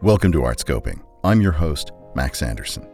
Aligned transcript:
Welcome 0.00 0.30
to 0.30 0.44
Art 0.44 0.58
Scoping. 0.58 1.02
I'm 1.24 1.40
your 1.40 1.50
host, 1.50 1.90
Max 2.14 2.40
Anderson. 2.40 2.88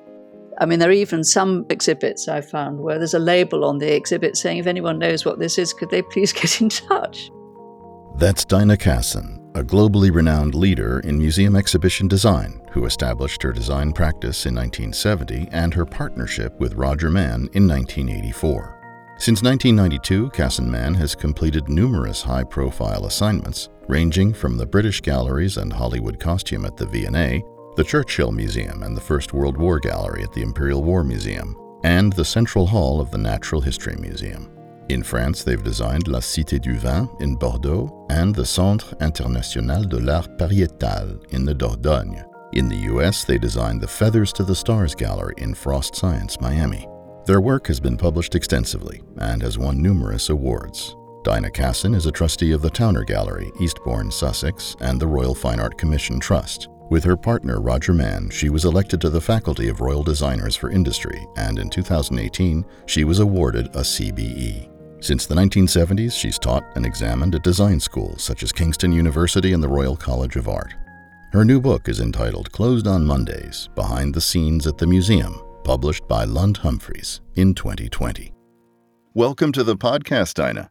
I 0.58 0.64
mean, 0.64 0.78
there 0.78 0.88
are 0.88 0.92
even 0.92 1.22
some 1.22 1.66
exhibits 1.68 2.28
I 2.28 2.40
found 2.40 2.80
where 2.80 2.96
there's 2.96 3.12
a 3.12 3.18
label 3.18 3.66
on 3.66 3.76
the 3.76 3.94
exhibit 3.94 4.38
saying, 4.38 4.56
if 4.56 4.66
anyone 4.66 4.98
knows 4.98 5.22
what 5.22 5.38
this 5.38 5.58
is, 5.58 5.74
could 5.74 5.90
they 5.90 6.00
please 6.00 6.32
get 6.40 6.62
in 6.62 6.70
touch? 6.70 7.30
That's 8.16 8.46
Dinah 8.46 8.78
Casson, 8.78 9.38
a 9.54 9.62
globally 9.62 10.14
renowned 10.14 10.54
leader 10.54 11.00
in 11.00 11.18
museum 11.18 11.56
exhibition 11.56 12.08
design 12.08 12.62
who 12.70 12.86
established 12.86 13.42
her 13.42 13.52
design 13.52 13.92
practice 13.92 14.46
in 14.46 14.54
1970 14.54 15.48
and 15.52 15.74
her 15.74 15.84
partnership 15.84 16.58
with 16.58 16.72
Roger 16.72 17.10
Mann 17.10 17.50
in 17.52 17.68
1984. 17.68 18.83
Since 19.16 19.42
1992, 19.42 20.30
Casson 20.30 20.68
Mann 20.68 20.92
has 20.94 21.14
completed 21.14 21.68
numerous 21.68 22.20
high 22.20 22.42
profile 22.42 23.06
assignments, 23.06 23.68
ranging 23.88 24.34
from 24.34 24.56
the 24.56 24.66
British 24.66 25.00
Galleries 25.00 25.56
and 25.56 25.72
Hollywood 25.72 26.18
Costume 26.18 26.64
at 26.66 26.76
the 26.76 26.86
V&A, 26.86 27.42
the 27.76 27.84
Churchill 27.84 28.32
Museum 28.32 28.82
and 28.82 28.96
the 28.96 29.00
First 29.00 29.32
World 29.32 29.56
War 29.56 29.78
Gallery 29.78 30.24
at 30.24 30.32
the 30.32 30.42
Imperial 30.42 30.82
War 30.82 31.04
Museum, 31.04 31.56
and 31.84 32.12
the 32.12 32.24
Central 32.24 32.66
Hall 32.66 33.00
of 33.00 33.12
the 33.12 33.18
Natural 33.18 33.60
History 33.60 33.96
Museum. 33.96 34.50
In 34.88 35.02
France, 35.02 35.44
they've 35.44 35.62
designed 35.62 36.08
La 36.08 36.18
Cité 36.18 36.60
du 36.60 36.74
Vin 36.74 37.08
in 37.20 37.36
Bordeaux 37.36 38.06
and 38.10 38.34
the 38.34 38.44
Centre 38.44 38.96
International 39.00 39.84
de 39.84 39.98
l'Art 39.98 40.36
Pariétal 40.38 41.24
in 41.32 41.44
the 41.44 41.54
Dordogne. 41.54 42.24
In 42.52 42.68
the 42.68 42.92
US, 42.92 43.24
they 43.24 43.38
designed 43.38 43.80
the 43.80 43.88
Feathers 43.88 44.32
to 44.34 44.44
the 44.44 44.54
Stars 44.54 44.94
Gallery 44.94 45.34
in 45.38 45.54
Frost 45.54 45.94
Science, 45.96 46.40
Miami. 46.40 46.86
Their 47.26 47.40
work 47.40 47.68
has 47.68 47.80
been 47.80 47.96
published 47.96 48.34
extensively 48.34 49.02
and 49.16 49.40
has 49.40 49.56
won 49.56 49.80
numerous 49.80 50.28
awards. 50.28 50.94
Dinah 51.22 51.52
Casson 51.52 51.94
is 51.94 52.04
a 52.04 52.12
trustee 52.12 52.52
of 52.52 52.60
the 52.60 52.68
Towner 52.68 53.02
Gallery, 53.02 53.50
Eastbourne, 53.58 54.10
Sussex, 54.10 54.76
and 54.80 55.00
the 55.00 55.06
Royal 55.06 55.34
Fine 55.34 55.58
Art 55.58 55.78
Commission 55.78 56.20
Trust. 56.20 56.68
With 56.90 57.02
her 57.04 57.16
partner 57.16 57.62
Roger 57.62 57.94
Mann, 57.94 58.28
she 58.28 58.50
was 58.50 58.66
elected 58.66 59.00
to 59.00 59.08
the 59.08 59.22
faculty 59.22 59.68
of 59.68 59.80
Royal 59.80 60.02
Designers 60.02 60.54
for 60.54 60.70
Industry, 60.70 61.26
and 61.38 61.58
in 61.58 61.70
2018, 61.70 62.62
she 62.84 63.04
was 63.04 63.20
awarded 63.20 63.68
a 63.68 63.80
CBE. 63.80 64.68
Since 65.02 65.24
the 65.24 65.34
1970s, 65.34 66.12
she's 66.12 66.38
taught 66.38 66.64
and 66.76 66.84
examined 66.84 67.34
at 67.34 67.42
design 67.42 67.80
schools 67.80 68.22
such 68.22 68.42
as 68.42 68.52
Kingston 68.52 68.92
University 68.92 69.54
and 69.54 69.62
the 69.62 69.68
Royal 69.68 69.96
College 69.96 70.36
of 70.36 70.46
Art. 70.46 70.74
Her 71.32 71.44
new 71.44 71.58
book 71.58 71.88
is 71.88 72.00
entitled 72.00 72.52
Closed 72.52 72.86
on 72.86 73.06
Mondays 73.06 73.70
Behind 73.74 74.14
the 74.14 74.20
Scenes 74.20 74.66
at 74.66 74.76
the 74.76 74.86
Museum 74.86 75.42
published 75.64 76.06
by 76.06 76.24
Lund 76.24 76.58
Humphries 76.58 77.22
in 77.34 77.54
2020. 77.54 78.32
Welcome 79.14 79.50
to 79.52 79.64
the 79.64 79.76
podcast, 79.76 80.34
Dinah. 80.34 80.70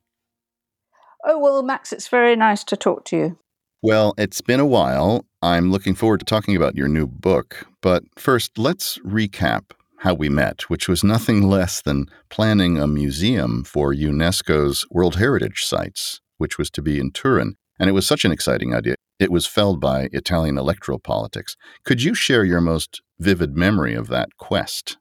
Oh, 1.26 1.40
well, 1.40 1.64
Max, 1.64 1.92
it's 1.92 2.08
very 2.08 2.36
nice 2.36 2.64
to 2.66 2.78
talk 2.78 3.04
to 3.06 3.18
you. 3.18 3.38
Well, 3.82 4.14
it's 4.18 4.40
been 4.40 4.60
a 4.60 4.66
while. 4.66 5.26
I'm 5.42 5.72
looking 5.72 5.96
forward 5.96 6.20
to 6.20 6.26
talking 6.26 6.56
about 6.56 6.76
your 6.76 6.88
new 6.88 7.08
book. 7.08 7.66
But 7.82 8.04
first, 8.18 8.58
let's 8.58 9.00
recap 9.00 9.72
how 9.98 10.14
we 10.14 10.30
met, 10.30 10.70
which 10.70 10.88
was 10.88 11.04
nothing 11.04 11.42
less 11.42 11.82
than 11.82 12.06
planning 12.30 12.78
a 12.78 12.88
museum 12.88 13.64
for 13.64 13.94
UNESCO's 13.94 14.86
World 14.92 15.16
Heritage 15.16 15.64
Sites, 15.64 16.22
which 16.38 16.58
was 16.58 16.70
to 16.70 16.82
be 16.82 17.00
in 17.00 17.12
Turin. 17.12 17.56
And 17.80 17.90
it 17.90 17.94
was 17.94 18.06
such 18.06 18.26
an 18.26 18.32
exciting 18.32 18.76
idea. 18.76 18.96
It 19.20 19.32
was 19.32 19.46
felled 19.46 19.80
by 19.80 20.10
Italian 20.12 20.58
electoral 20.58 21.00
politics. 21.00 21.56
Could 21.84 22.02
you 22.02 22.14
share 22.14 22.44
your 22.44 22.62
most 22.62 23.02
vivid 23.20 23.56
memory 23.56 23.94
of 23.94 24.08
that 24.08 24.38
quest? 24.38 24.98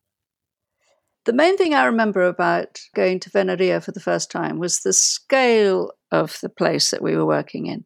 The 1.24 1.32
main 1.32 1.56
thing 1.56 1.72
I 1.72 1.84
remember 1.84 2.22
about 2.24 2.80
going 2.94 3.20
to 3.20 3.30
Venaria 3.30 3.83
for 3.83 3.92
the 3.92 4.00
first 4.00 4.30
time 4.30 4.58
was 4.58 4.80
the 4.80 4.92
scale 4.92 5.92
of 6.10 6.38
the 6.42 6.48
place 6.48 6.90
that 6.90 7.02
we 7.02 7.16
were 7.16 7.27
working 7.27 7.66
in. 7.66 7.84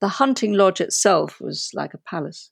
The 0.00 0.08
hunting 0.08 0.54
lodge 0.54 0.80
itself 0.80 1.40
was 1.40 1.70
like 1.74 1.92
a 1.92 1.98
palace. 1.98 2.50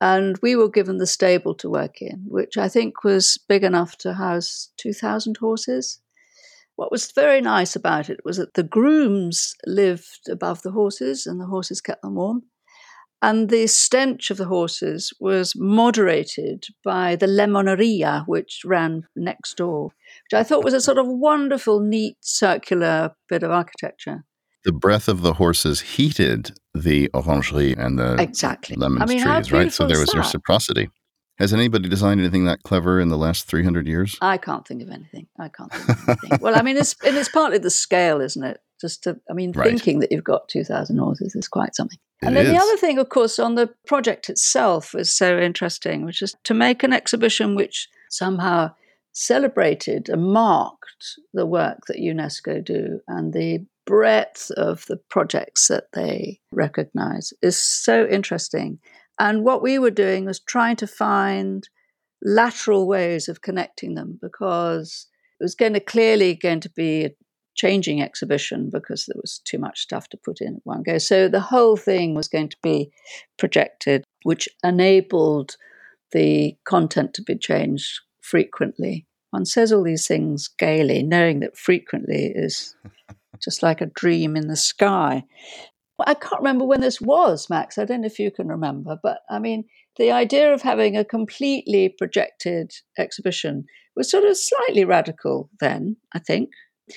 And 0.00 0.38
we 0.42 0.56
were 0.56 0.70
given 0.70 0.98
the 0.98 1.06
stable 1.06 1.54
to 1.56 1.68
work 1.68 2.00
in, 2.00 2.24
which 2.28 2.56
I 2.56 2.68
think 2.68 3.04
was 3.04 3.38
big 3.48 3.62
enough 3.62 3.98
to 3.98 4.14
house 4.14 4.70
2,000 4.78 5.36
horses. 5.36 6.00
What 6.78 6.92
was 6.92 7.10
very 7.10 7.40
nice 7.40 7.74
about 7.74 8.08
it 8.08 8.20
was 8.24 8.36
that 8.36 8.54
the 8.54 8.62
grooms 8.62 9.56
lived 9.66 10.28
above 10.30 10.62
the 10.62 10.70
horses 10.70 11.26
and 11.26 11.40
the 11.40 11.46
horses 11.46 11.80
kept 11.80 12.02
them 12.02 12.14
warm. 12.14 12.42
And 13.20 13.48
the 13.48 13.66
stench 13.66 14.30
of 14.30 14.36
the 14.36 14.44
horses 14.44 15.12
was 15.18 15.54
moderated 15.56 16.66
by 16.84 17.16
the 17.16 17.26
lemoneria, 17.26 18.22
which 18.28 18.60
ran 18.64 19.02
next 19.16 19.56
door, 19.56 19.86
which 19.86 20.38
I 20.38 20.44
thought 20.44 20.62
was 20.62 20.72
a 20.72 20.80
sort 20.80 20.98
of 20.98 21.06
wonderful, 21.08 21.80
neat, 21.80 22.16
circular 22.20 23.10
bit 23.28 23.42
of 23.42 23.50
architecture. 23.50 24.22
The 24.62 24.70
breath 24.70 25.08
of 25.08 25.22
the 25.22 25.32
horses 25.32 25.80
heated 25.80 26.52
the 26.74 27.10
orangerie 27.12 27.74
and 27.76 27.98
the 27.98 28.14
exactly. 28.22 28.76
lemon 28.76 29.02
I 29.02 29.06
mean, 29.06 29.24
trees, 29.24 29.50
right? 29.50 29.72
So 29.72 29.88
there 29.88 29.98
was 29.98 30.10
that? 30.10 30.18
reciprocity. 30.18 30.90
Has 31.38 31.52
anybody 31.52 31.88
designed 31.88 32.20
anything 32.20 32.46
that 32.46 32.64
clever 32.64 33.00
in 33.00 33.08
the 33.08 33.16
last 33.16 33.46
300 33.46 33.86
years? 33.86 34.16
I 34.20 34.38
can't 34.38 34.66
think 34.66 34.82
of 34.82 34.90
anything. 34.90 35.28
I 35.38 35.48
can't 35.48 35.72
think 35.72 35.88
of 35.88 36.08
anything. 36.08 36.38
well, 36.40 36.58
I 36.58 36.62
mean, 36.62 36.76
it's, 36.76 36.96
and 37.04 37.16
it's 37.16 37.28
partly 37.28 37.58
the 37.58 37.70
scale, 37.70 38.20
isn't 38.20 38.42
it? 38.42 38.60
Just 38.80 39.04
to, 39.04 39.20
I 39.30 39.34
mean, 39.34 39.52
right. 39.52 39.68
thinking 39.68 40.00
that 40.00 40.10
you've 40.10 40.24
got 40.24 40.48
2,000 40.48 40.98
horses 40.98 41.34
is 41.36 41.48
quite 41.48 41.74
something. 41.74 41.98
It 42.22 42.26
and 42.26 42.36
then 42.36 42.46
is. 42.46 42.52
the 42.52 42.58
other 42.58 42.76
thing, 42.76 42.98
of 42.98 43.08
course, 43.08 43.38
on 43.38 43.54
the 43.54 43.72
project 43.86 44.28
itself 44.28 44.94
was 44.94 45.14
so 45.14 45.38
interesting, 45.38 46.04
which 46.04 46.22
is 46.22 46.34
to 46.44 46.54
make 46.54 46.82
an 46.82 46.92
exhibition 46.92 47.54
which 47.54 47.88
somehow 48.10 48.72
celebrated 49.12 50.08
and 50.08 50.24
marked 50.24 51.18
the 51.32 51.46
work 51.46 51.78
that 51.86 51.98
UNESCO 51.98 52.64
do 52.64 53.00
and 53.08 53.32
the 53.32 53.64
breadth 53.86 54.50
of 54.52 54.84
the 54.86 54.96
projects 55.08 55.68
that 55.68 55.84
they 55.92 56.40
recognize 56.52 57.32
is 57.42 57.56
so 57.56 58.06
interesting. 58.06 58.78
And 59.18 59.44
what 59.44 59.62
we 59.62 59.78
were 59.78 59.90
doing 59.90 60.24
was 60.24 60.40
trying 60.40 60.76
to 60.76 60.86
find 60.86 61.68
lateral 62.22 62.86
ways 62.86 63.28
of 63.28 63.42
connecting 63.42 63.94
them 63.94 64.18
because 64.20 65.06
it 65.40 65.44
was 65.44 65.54
going 65.54 65.74
to 65.74 65.80
clearly 65.80 66.34
going 66.34 66.60
to 66.60 66.70
be 66.70 67.04
a 67.04 67.10
changing 67.56 68.00
exhibition 68.00 68.70
because 68.72 69.06
there 69.06 69.20
was 69.20 69.40
too 69.44 69.58
much 69.58 69.80
stuff 69.80 70.08
to 70.08 70.16
put 70.16 70.40
in 70.40 70.56
at 70.56 70.62
one 70.64 70.82
go. 70.82 70.98
So 70.98 71.28
the 71.28 71.40
whole 71.40 71.76
thing 71.76 72.14
was 72.14 72.28
going 72.28 72.48
to 72.50 72.56
be 72.62 72.90
projected, 73.36 74.04
which 74.22 74.48
enabled 74.64 75.56
the 76.12 76.56
content 76.64 77.14
to 77.14 77.22
be 77.22 77.36
changed 77.36 78.00
frequently. 78.20 79.06
One 79.30 79.44
says 79.44 79.72
all 79.72 79.82
these 79.82 80.06
things 80.06 80.48
gaily, 80.48 81.02
knowing 81.02 81.40
that 81.40 81.56
frequently 81.56 82.32
is 82.34 82.76
just 83.42 83.62
like 83.62 83.80
a 83.80 83.86
dream 83.86 84.36
in 84.36 84.46
the 84.46 84.56
sky. 84.56 85.24
I 86.06 86.14
can't 86.14 86.40
remember 86.40 86.64
when 86.64 86.80
this 86.80 87.00
was, 87.00 87.50
Max. 87.50 87.76
I 87.76 87.84
don't 87.84 88.02
know 88.02 88.06
if 88.06 88.20
you 88.20 88.30
can 88.30 88.46
remember, 88.46 88.98
but 89.02 89.18
I 89.28 89.40
mean, 89.40 89.64
the 89.96 90.12
idea 90.12 90.54
of 90.54 90.62
having 90.62 90.96
a 90.96 91.04
completely 91.04 91.88
projected 91.88 92.72
exhibition 92.96 93.64
was 93.96 94.10
sort 94.10 94.24
of 94.24 94.36
slightly 94.36 94.84
radical 94.84 95.50
then, 95.60 95.96
I 96.14 96.20
think. 96.20 96.50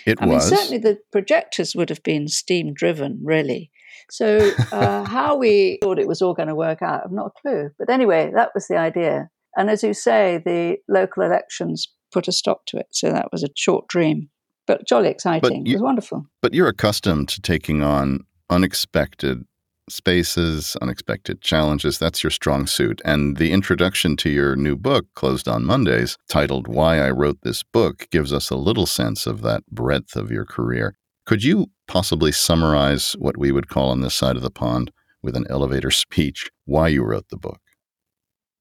It 0.06 0.22
I 0.22 0.28
was. 0.28 0.50
Mean, 0.50 0.60
certainly 0.60 0.78
the 0.78 1.00
projectors 1.12 1.76
would 1.76 1.90
have 1.90 2.04
been 2.04 2.28
steam 2.28 2.74
driven, 2.74 3.20
really. 3.24 3.72
So, 4.10 4.52
uh, 4.72 5.04
how 5.06 5.36
we 5.36 5.80
thought 5.82 6.00
it 6.00 6.08
was 6.08 6.22
all 6.22 6.34
going 6.34 6.48
to 6.48 6.56
work 6.56 6.82
out, 6.82 7.02
I've 7.04 7.12
not 7.12 7.32
a 7.36 7.42
clue. 7.42 7.70
But 7.78 7.90
anyway, 7.90 8.32
that 8.36 8.52
was 8.54 8.68
the 8.68 8.78
idea. 8.78 9.30
And 9.58 9.70
as 9.70 9.84
you 9.84 9.94
say, 9.94 10.42
the 10.46 10.78
local 10.88 11.24
elections 11.24 11.88
put 12.14 12.28
a 12.28 12.32
stop 12.32 12.66
to 12.68 12.78
it. 12.78 12.88
So, 12.92 13.12
that 13.12 13.32
was 13.32 13.44
a 13.44 13.50
short 13.56 13.88
dream, 13.88 14.30
but 14.68 14.88
jolly 14.88 15.10
exciting. 15.10 15.66
You, 15.66 15.74
it 15.74 15.76
was 15.76 15.82
wonderful. 15.82 16.28
But 16.42 16.54
you're 16.54 16.68
accustomed 16.68 17.30
to 17.30 17.42
taking 17.42 17.82
on 17.82 18.26
unexpected 18.52 19.46
spaces, 19.90 20.76
unexpected 20.82 21.42
challenges. 21.42 21.98
That's 21.98 22.24
your 22.24 22.32
strong 22.32 22.68
suit. 22.68 23.02
And 23.04 23.38
the 23.38 23.52
introduction 23.52 24.16
to 24.18 24.30
your 24.30 24.56
new 24.56 24.76
book, 24.76 25.08
Closed 25.16 25.48
on 25.48 25.66
Mondays, 25.66 26.18
titled 26.30 26.68
Why 26.68 27.00
I 27.00 27.10
Wrote 27.10 27.40
This 27.42 27.64
Book, 27.64 28.08
gives 28.12 28.32
us 28.32 28.50
a 28.50 28.56
little 28.56 28.86
sense 28.86 29.26
of 29.26 29.42
that 29.42 29.66
breadth 29.68 30.16
of 30.16 30.32
your 30.32 30.46
career. 30.46 30.96
Could 31.26 31.44
you 31.44 31.68
possibly 31.88 32.32
summarize 32.32 33.14
what 33.14 33.38
we 33.38 33.52
would 33.52 33.70
call 33.70 33.90
on 33.90 34.02
this 34.02 34.16
side 34.16 34.36
of 34.36 34.42
the 34.42 34.52
pond 34.52 34.92
with 35.24 35.36
an 35.36 35.46
elevator 35.50 35.92
speech 35.92 36.50
why 36.66 36.88
you 36.88 37.04
wrote 37.04 37.30
the 37.30 37.38
book? 37.38 37.60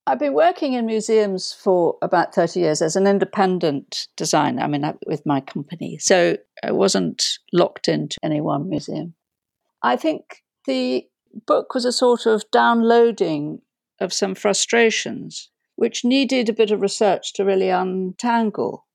I've 0.07 0.19
been 0.19 0.35
working 0.35 0.73
in 0.73 0.87
museums 0.87 1.53
for 1.53 1.97
about 2.03 2.35
30 2.35 2.61
years 2.61 2.83
as 2.83 2.97
an 2.97 3.07
independent 3.07 4.09
designer, 4.17 4.63
I 4.63 4.67
mean, 4.67 4.85
with 5.07 5.25
my 5.25 5.41
company. 5.41 5.99
So 5.99 6.37
I 6.65 6.73
wasn't 6.73 7.25
locked 7.53 7.87
into 7.87 8.19
any 8.23 8.41
one 8.41 8.69
museum. 8.69 9.15
I 9.83 9.97
think 9.97 10.43
the 10.67 11.07
book 11.47 11.75
was 11.75 11.85
a 11.85 11.93
sort 11.93 12.27
of 12.27 12.45
downloading 12.53 13.61
of 14.01 14.13
some 14.13 14.35
frustrations, 14.35 15.51
which 15.77 16.05
needed 16.05 16.49
a 16.49 16.55
bit 16.55 16.71
of 16.71 16.81
research 16.81 17.33
to 17.35 17.45
really 17.45 17.71
untangle. 17.71 18.87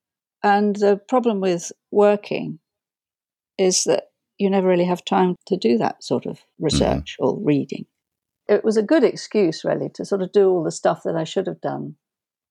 And 0.42 0.76
the 0.76 1.00
problem 1.08 1.40
with 1.40 1.72
working 1.90 2.58
is 3.58 3.84
that 3.84 4.04
you 4.38 4.50
never 4.50 4.68
really 4.68 4.84
have 4.84 5.04
time 5.04 5.36
to 5.46 5.56
do 5.56 5.78
that 5.78 6.04
sort 6.04 6.26
of 6.26 6.40
research 6.58 7.16
mm-hmm. 7.20 7.24
or 7.24 7.38
reading. 7.42 7.86
It 8.48 8.62
was 8.62 8.76
a 8.76 8.82
good 8.82 9.02
excuse, 9.02 9.64
really, 9.64 9.88
to 9.94 10.04
sort 10.04 10.22
of 10.22 10.30
do 10.32 10.50
all 10.50 10.62
the 10.62 10.70
stuff 10.70 11.02
that 11.04 11.16
I 11.16 11.24
should 11.24 11.46
have 11.46 11.60
done 11.60 11.96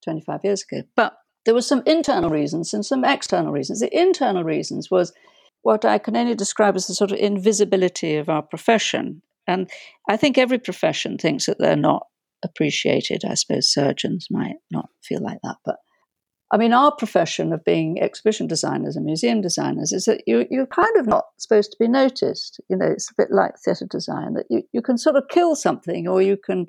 25 0.03 0.41
years 0.43 0.63
ago. 0.69 0.83
But 0.95 1.15
there 1.45 1.53
were 1.53 1.61
some 1.61 1.83
internal 1.85 2.29
reasons 2.29 2.73
and 2.73 2.85
some 2.85 3.05
external 3.05 3.51
reasons. 3.51 3.79
The 3.79 3.97
internal 3.97 4.43
reasons 4.43 4.89
was 4.89 5.13
what 5.65 5.83
I 5.83 5.97
can 5.97 6.15
only 6.15 6.35
describe 6.35 6.75
as 6.75 6.85
the 6.85 6.93
sort 6.93 7.11
of 7.11 7.17
invisibility 7.17 8.17
of 8.17 8.29
our 8.29 8.43
profession. 8.43 9.23
And 9.47 9.67
I 10.07 10.15
think 10.15 10.37
every 10.37 10.59
profession 10.59 11.17
thinks 11.17 11.47
that 11.47 11.57
they're 11.57 11.75
not 11.75 12.05
appreciated. 12.43 13.23
I 13.25 13.33
suppose 13.33 13.73
surgeons 13.73 14.27
might 14.29 14.57
not 14.69 14.89
feel 15.03 15.23
like 15.23 15.39
that, 15.41 15.55
but 15.65 15.77
I 16.53 16.57
mean, 16.57 16.71
our 16.71 16.91
profession 16.95 17.51
of 17.51 17.63
being 17.63 17.99
exhibition 17.99 18.45
designers 18.45 18.95
and 18.95 19.05
museum 19.05 19.41
designers 19.41 19.91
is 19.91 20.05
that 20.05 20.21
you, 20.27 20.45
you're 20.51 20.67
kind 20.67 20.95
of 20.97 21.07
not 21.07 21.25
supposed 21.39 21.71
to 21.71 21.77
be 21.79 21.87
noticed. 21.87 22.61
You 22.69 22.77
know, 22.77 22.85
it's 22.85 23.09
a 23.09 23.15
bit 23.17 23.31
like 23.31 23.55
theatre 23.57 23.87
design 23.89 24.35
that 24.35 24.45
you, 24.51 24.61
you 24.71 24.83
can 24.83 24.99
sort 24.99 25.15
of 25.15 25.23
kill 25.31 25.55
something 25.55 26.07
or 26.07 26.21
you 26.21 26.37
can 26.37 26.67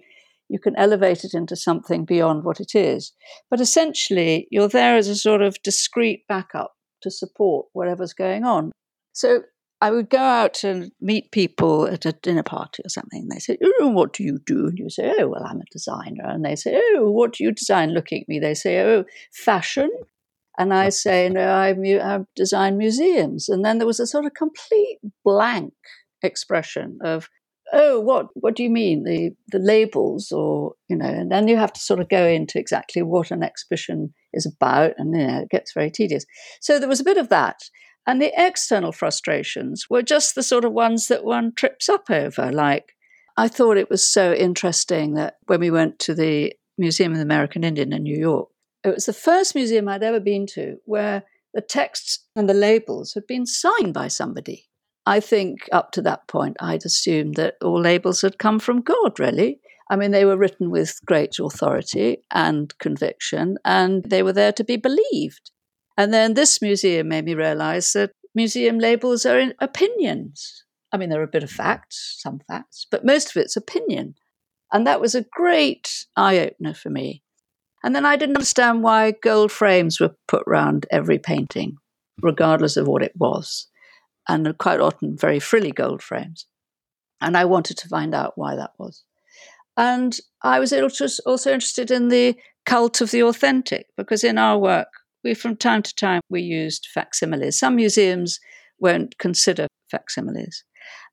you 0.49 0.59
can 0.59 0.75
elevate 0.77 1.23
it 1.23 1.35
into 1.35 1.55
something 1.55 2.07
beyond 2.07 2.45
what 2.45 2.61
it 2.61 2.75
is. 2.75 3.13
But 3.51 3.61
essentially, 3.61 4.49
you're 4.51 4.69
there 4.69 4.97
as 4.97 5.09
a 5.09 5.17
sort 5.17 5.43
of 5.43 5.63
discrete 5.63 6.27
backup 6.29 6.73
to 7.03 7.11
support 7.11 7.67
whatever's 7.75 8.15
going 8.15 8.45
on. 8.45 8.73
So 9.17 9.45
I 9.81 9.91
would 9.91 10.11
go 10.11 10.19
out 10.19 10.63
and 10.63 10.93
meet 11.01 11.33
people 11.33 11.87
at 11.87 12.05
a 12.05 12.13
dinner 12.13 12.43
party 12.43 12.83
or 12.85 12.91
something. 12.91 13.23
And 13.23 13.31
they 13.31 13.39
say, 13.39 13.57
Oh, 13.81 13.89
what 13.89 14.13
do 14.13 14.23
you 14.23 14.39
do? 14.45 14.67
And 14.67 14.79
you 14.79 14.91
say, 14.91 15.15
Oh, 15.19 15.29
well, 15.29 15.43
I'm 15.43 15.61
a 15.61 15.73
designer. 15.73 16.27
And 16.27 16.45
they 16.45 16.55
say, 16.55 16.79
Oh, 16.95 17.11
what 17.11 17.33
do 17.33 17.43
you 17.43 17.51
design? 17.51 17.95
Looking 17.95 18.23
at 18.23 18.29
me, 18.29 18.39
they 18.39 18.53
say, 18.53 18.83
Oh, 18.83 19.05
fashion. 19.33 19.91
And 20.59 20.75
I 20.75 20.91
say, 20.91 21.31
No, 21.31 21.49
I, 21.49 21.71
I 21.71 22.21
design 22.37 22.77
museums. 22.77 23.49
And 23.49 23.65
then 23.65 23.79
there 23.79 23.87
was 23.87 24.01
a 24.01 24.07
sort 24.07 24.27
of 24.27 24.35
complete 24.35 24.99
blank 25.25 25.73
expression 26.23 26.99
of, 27.03 27.31
Oh, 27.73 27.99
what 27.99 28.27
what 28.35 28.55
do 28.55 28.63
you 28.63 28.71
mean? 28.71 29.05
The 29.05 29.31
the 29.49 29.59
labels 29.59 30.31
or 30.31 30.75
you 30.89 30.97
know, 30.97 31.07
and 31.09 31.33
then 31.33 31.49
you 31.49 31.57
have 31.57 31.73
to 31.73 31.81
sort 31.81 32.01
of 32.01 32.09
go 32.11 32.25
into 32.27 32.59
exactly 32.59 33.03
what 33.03 33.31
an 33.31 33.43
exhibition 33.43 34.13
is 34.35 34.47
about, 34.47 34.93
and 34.99 35.19
you 35.19 35.27
know, 35.27 35.41
it 35.41 35.49
gets 35.51 35.73
very 35.73 35.91
tedious. 35.91 36.27
So 36.61 36.79
there 36.79 36.89
was 36.89 37.01
a 37.01 37.05
bit 37.05 37.17
of 37.17 37.31
that. 37.31 37.57
And 38.07 38.23
the 38.23 38.33
external 38.37 38.93
frustrations 38.93 39.87
were 39.91 40.03
just 40.03 40.35
the 40.35 40.43
sort 40.43 40.65
of 40.65 40.73
ones 40.73 41.09
that 41.09 41.25
one 41.25 41.53
trips 41.55 41.89
up 41.89 42.09
over. 42.11 42.53
Like, 42.53 42.95
I 43.37 43.49
thought 43.49 43.77
it 43.77 43.91
was 43.91 44.07
so 44.07 44.33
interesting 44.33 45.15
that 45.15 45.37
when 45.47 45.61
we 45.61 45.71
went 45.71 45.99
to 46.01 46.15
the 46.15 46.55
Museum 46.79 47.13
of 47.13 47.19
the 47.19 47.25
American 47.25 47.65
Indian 47.65 47.93
in 47.93 48.03
New 48.05 48.19
York, 48.19 48.49
it 48.85 48.95
was 48.95 49.07
the 49.07 49.13
first 49.13 49.55
museum 49.55 49.89
I'd 49.89 50.05
ever 50.05 50.21
been 50.21 50.47
to 50.55 50.77
where 50.85 51.25
the 51.53 51.61
texts 51.61 52.25
and 52.37 52.49
the 52.49 52.55
labels 52.55 53.15
had 53.15 53.27
been 53.27 53.47
signed 53.47 53.93
by 53.93 54.09
somebody. 54.09 54.69
I 55.07 55.21
think 55.21 55.69
up 55.73 55.93
to 55.93 56.03
that 56.03 56.29
point, 56.29 56.57
I'd 56.61 56.85
assumed 56.85 57.37
that 57.37 57.57
all 57.63 57.81
labels 57.81 58.23
had 58.23 58.39
come 58.39 58.59
from 58.59 58.83
God, 58.83 59.19
really. 59.19 59.61
I 59.89 59.97
mean, 59.97 60.11
they 60.11 60.25
were 60.25 60.37
written 60.37 60.71
with 60.71 61.01
great 61.07 61.39
authority 61.39 62.19
and 62.33 62.77
conviction, 62.79 63.57
and 63.65 64.05
they 64.05 64.23
were 64.23 64.33
there 64.33 64.53
to 64.53 64.65
be 64.65 64.77
believed. 64.77 65.51
And 65.97 66.13
then 66.13 66.35
this 66.35 66.61
museum 66.61 67.09
made 67.09 67.25
me 67.25 67.35
realize 67.35 67.93
that 67.93 68.13
museum 68.35 68.79
labels 68.79 69.25
are 69.25 69.53
opinions. 69.61 70.65
I 70.93 70.99
mean, 70.99 71.09
there 71.09 71.21
are 71.21 71.25
a 71.25 71.29
bit 71.29 71.43
of 71.43 71.51
facts, 71.51 72.19
some 72.21 72.41
facts, 72.47 72.87
but 72.91 73.05
most 73.05 73.31
of 73.31 73.43
it's 73.43 73.57
opinion. 73.57 74.15
And 74.73 74.87
that 74.87 75.01
was 75.01 75.15
a 75.15 75.25
great 75.31 76.07
eye 76.17 76.39
opener 76.39 76.75
for 76.75 76.91
me. 76.91 77.23
And 77.83 77.95
then 77.95 78.05
I 78.05 78.17
didn't 78.17 78.37
understand 78.37 78.83
why 78.83 79.13
gold 79.13 79.53
frames 79.53 80.01
were 80.01 80.17
put 80.29 80.43
around 80.47 80.87
every 80.91 81.19
painting, 81.19 81.77
regardless 82.21 82.77
of 82.77 82.89
what 82.89 83.03
it 83.03 83.13
was, 83.17 83.69
and 84.29 84.59
quite 84.59 84.81
often 84.81 85.17
very 85.17 85.39
frilly 85.39 85.71
gold 85.73 86.03
frames. 86.03 86.47
And 87.21 87.37
I 87.37 87.45
wanted 87.45 87.79
to 87.79 87.89
find 87.89 88.15
out 88.15 88.33
why 88.37 88.57
that 88.57 88.73
was. 88.79 89.05
And 89.77 90.19
I 90.43 90.59
was 90.59 90.73
also 90.73 91.53
interested 91.53 91.91
in 91.91 92.09
the 92.09 92.37
cult 92.65 93.01
of 93.01 93.13
the 93.13 93.23
authentic, 93.23 93.87
because 93.97 94.25
in 94.25 94.37
our 94.37 94.59
work, 94.59 94.89
we 95.27 95.35
from 95.35 95.57
time 95.57 95.83
to 95.83 95.95
time 95.95 96.23
we 96.31 96.41
used 96.41 96.89
facsimiles. 96.95 97.59
Some 97.59 97.77
museums 97.77 98.39
won't 98.79 99.19
consider 99.19 99.67
facsimiles. 99.91 100.63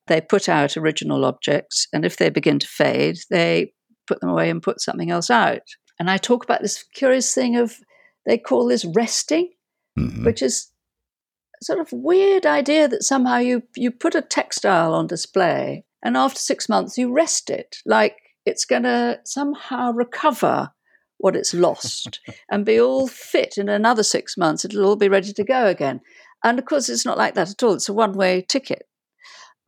They 0.08 0.22
put 0.22 0.48
out 0.48 0.78
original 0.78 1.26
objects, 1.26 1.88
and 1.94 2.06
if 2.06 2.18
they 2.18 2.30
begin 2.30 2.60
to 2.60 2.68
fade, 2.68 3.18
they 3.30 3.74
put 4.08 4.20
them 4.22 4.30
away 4.30 4.50
and 4.50 4.62
put 4.62 4.82
something 4.82 5.12
else 5.12 5.30
out. 5.30 5.62
And 6.00 6.10
I 6.10 6.18
talk 6.18 6.44
about 6.44 6.62
this 6.62 6.84
curious 6.94 7.34
thing 7.34 7.56
of 7.56 7.78
they 8.26 8.38
call 8.38 8.68
this 8.68 8.86
resting, 8.86 9.52
mm-hmm. 9.98 10.26
which 10.26 10.42
is 10.42 10.70
sort 11.64 11.80
of 11.80 11.92
weird 11.92 12.46
idea 12.46 12.88
that 12.88 13.04
somehow 13.04 13.38
you 13.38 13.64
you 13.76 13.90
put 13.90 14.16
a 14.16 14.22
textile 14.22 14.94
on 14.94 15.08
display 15.08 15.86
and 16.04 16.18
after 16.18 16.40
six 16.40 16.68
months 16.68 16.98
you 16.98 17.12
rest 17.12 17.50
it 17.50 17.78
like 17.86 18.18
it's 18.46 18.66
going 18.66 18.84
to 18.84 19.18
somehow 19.24 19.92
recover 19.92 20.70
what 21.24 21.38
it's 21.38 21.54
lost 21.54 22.20
and 22.52 22.66
be 22.66 22.78
all 22.78 23.08
fit 23.08 23.58
in 23.58 23.70
another 23.70 24.04
six 24.04 24.36
months. 24.36 24.66
It'll 24.66 24.84
all 24.84 24.98
be 24.98 25.08
ready 25.08 25.32
to 25.32 25.44
go 25.46 25.68
again. 25.68 26.02
And 26.44 26.60
of 26.60 26.66
course, 26.66 26.90
it's 26.90 27.06
not 27.06 27.18
like 27.18 27.34
that 27.36 27.50
at 27.50 27.64
all. 27.64 27.76
It's 27.76 27.88
a 27.88 27.94
one 27.94 28.12
way 28.12 28.42
ticket. 28.42 28.84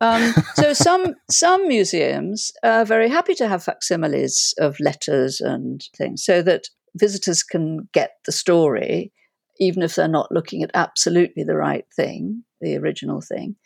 Um, 0.02 0.34
so 0.56 0.72
some 0.74 1.14
some 1.30 1.66
museums 1.66 2.52
are 2.62 2.84
very 2.84 3.08
happy 3.08 3.34
to 3.36 3.48
have 3.48 3.64
facsimiles 3.64 4.52
of 4.58 4.78
letters 4.80 5.40
and 5.40 5.82
things, 5.96 6.22
so 6.22 6.42
that 6.42 6.64
visitors 6.94 7.42
can 7.42 7.88
get 7.94 8.10
the 8.26 8.32
story, 8.32 9.10
even 9.58 9.82
if 9.82 9.94
they're 9.94 10.08
not 10.08 10.30
looking 10.30 10.62
at 10.62 10.70
absolutely 10.74 11.42
the 11.42 11.56
right 11.56 11.86
thing, 11.96 12.44
the 12.60 12.76
original 12.76 13.22
thing. 13.22 13.56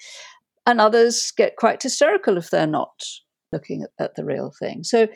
And 0.64 0.80
others 0.80 1.32
get 1.36 1.56
quite 1.56 1.82
hysterical 1.82 2.36
if 2.36 2.50
they're 2.50 2.68
not 2.68 3.02
looking 3.50 3.82
at, 3.82 3.90
at 3.98 4.14
the 4.14 4.24
real 4.24 4.52
thing. 4.60 4.84
So 4.84 5.08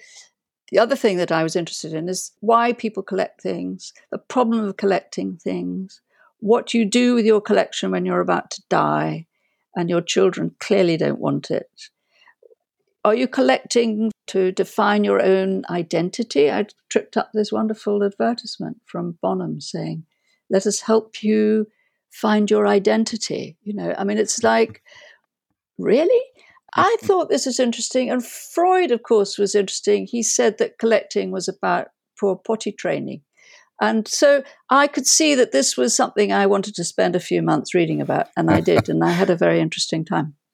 the 0.75 0.81
other 0.81 0.97
thing 0.97 1.19
that 1.19 1.31
I 1.31 1.45
was 1.45 1.55
interested 1.55 1.95
in 1.95 2.09
is 2.09 2.33
why 2.41 2.73
people 2.73 3.05
collect 3.05 3.41
things, 3.41 3.93
the 4.11 4.19
problem 4.19 4.65
of 4.65 4.77
collecting 4.77 5.37
things, 5.37 6.01
what 6.41 6.75
you 6.75 6.85
do 6.85 7.15
with 7.15 7.25
your 7.25 7.41
collection 7.41 7.93
when 7.93 8.05
you're 8.05 8.19
about 8.19 8.51
to 8.51 8.63
die 8.69 9.27
and 9.77 9.89
your 9.89 10.01
children 10.01 10.57
clearly 10.59 10.97
don't 10.97 11.21
want 11.21 11.49
it. 11.53 11.91
Are 13.05 13.15
you 13.15 13.29
collecting 13.29 14.11
to 14.27 14.51
define 14.51 15.05
your 15.05 15.23
own 15.23 15.63
identity? 15.71 16.51
I 16.51 16.67
tripped 16.89 17.17
up 17.17 17.31
this 17.33 17.53
wonderful 17.53 18.03
advertisement 18.03 18.79
from 18.85 19.17
Bonham 19.23 19.61
saying, 19.61 20.05
Let 20.51 20.67
us 20.67 20.81
help 20.81 21.23
you 21.23 21.69
find 22.11 22.51
your 22.51 22.67
identity. 22.67 23.57
You 23.63 23.75
know, 23.75 23.95
I 23.97 24.03
mean, 24.03 24.19
it's 24.19 24.43
like, 24.43 24.83
really? 25.79 26.25
I 26.77 26.97
thought 27.03 27.29
this 27.29 27.47
was 27.47 27.61
interesting. 27.61 28.11
And 28.11 28.25
Freud, 28.25 28.91
of 28.91 29.03
course, 29.03 29.39
was 29.39 29.55
interesting. 29.55 30.07
He 30.07 30.23
said 30.23 30.59
that 30.59 30.79
collecting 30.79 31.31
was 31.31 31.49
about 31.49 31.89
poor 32.19 32.37
potty 32.37 32.73
training. 32.73 33.23
And 33.81 34.07
so 34.07 34.43
I 34.71 34.87
could 34.87 35.07
see 35.07 35.35
that 35.35 35.53
this 35.53 35.77
was 35.77 35.95
something 35.95 36.33
I 36.33 36.47
wanted 36.47 36.75
to 36.77 36.85
spend 36.85 37.17
a 37.17 37.21
few 37.21 37.43
months 37.43 37.75
reading 37.75 38.01
about, 38.01 38.29
and 38.37 38.51
I 38.51 38.61
did, 38.61 38.89
and 38.89 39.03
I 39.03 39.11
had 39.11 39.31
a 39.31 39.37
very 39.37 39.61
interesting 39.61 40.05
time. 40.05 40.35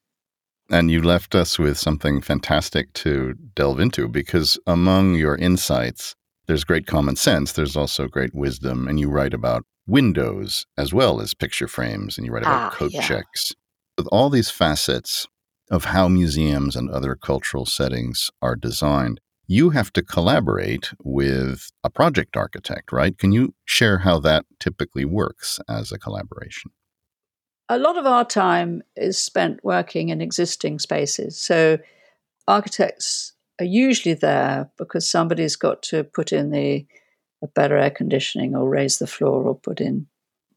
And 0.69 0.89
you 0.89 1.01
left 1.01 1.35
us 1.35 1.59
with 1.59 1.77
something 1.77 2.21
fantastic 2.21 2.93
to 2.93 3.33
delve 3.55 3.81
into 3.81 4.07
because 4.07 4.57
among 4.65 5.15
your 5.15 5.35
insights, 5.35 6.15
there's 6.47 6.63
great 6.63 6.87
common 6.87 7.17
sense, 7.17 7.51
there's 7.51 7.75
also 7.75 8.07
great 8.07 8.33
wisdom, 8.33 8.87
and 8.87 8.97
you 8.97 9.09
write 9.09 9.33
about 9.33 9.65
windows 9.85 10.65
as 10.77 10.93
well 10.93 11.19
as 11.19 11.33
picture 11.33 11.67
frames, 11.67 12.17
and 12.17 12.25
you 12.25 12.31
write 12.31 12.43
about 12.43 12.71
ah, 12.71 12.75
coat 12.75 12.93
yeah. 12.93 13.01
checks. 13.01 13.51
With 13.97 14.07
all 14.13 14.29
these 14.29 14.49
facets, 14.49 15.27
of 15.71 15.85
how 15.85 16.07
museums 16.07 16.75
and 16.75 16.89
other 16.89 17.15
cultural 17.15 17.65
settings 17.65 18.29
are 18.41 18.55
designed, 18.55 19.19
you 19.47 19.71
have 19.71 19.91
to 19.93 20.03
collaborate 20.03 20.93
with 21.03 21.71
a 21.83 21.89
project 21.89 22.37
architect, 22.37 22.91
right? 22.91 23.17
Can 23.17 23.31
you 23.31 23.55
share 23.65 23.99
how 23.99 24.19
that 24.19 24.45
typically 24.59 25.05
works 25.05 25.59
as 25.67 25.91
a 25.91 25.97
collaboration? 25.97 26.71
A 27.69 27.79
lot 27.79 27.97
of 27.97 28.05
our 28.05 28.25
time 28.25 28.83
is 28.95 29.19
spent 29.19 29.63
working 29.63 30.09
in 30.09 30.21
existing 30.21 30.79
spaces. 30.79 31.39
So 31.41 31.79
architects 32.47 33.33
are 33.59 33.65
usually 33.65 34.13
there 34.13 34.69
because 34.77 35.07
somebody's 35.07 35.55
got 35.55 35.81
to 35.83 36.03
put 36.03 36.33
in 36.33 36.51
the 36.51 36.85
better 37.55 37.77
air 37.77 37.89
conditioning 37.89 38.55
or 38.55 38.67
raise 38.67 38.99
the 38.99 39.07
floor 39.07 39.43
or 39.43 39.55
put 39.55 39.79
in 39.79 40.07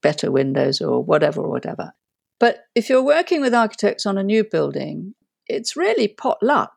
better 0.02 0.30
windows 0.30 0.80
or 0.80 1.02
whatever, 1.02 1.42
whatever. 1.42 1.94
But 2.40 2.64
if 2.74 2.88
you're 2.88 3.04
working 3.04 3.40
with 3.40 3.54
architects 3.54 4.06
on 4.06 4.18
a 4.18 4.22
new 4.22 4.44
building, 4.44 5.14
it's 5.46 5.76
really 5.76 6.08
pot 6.08 6.38
luck. 6.42 6.72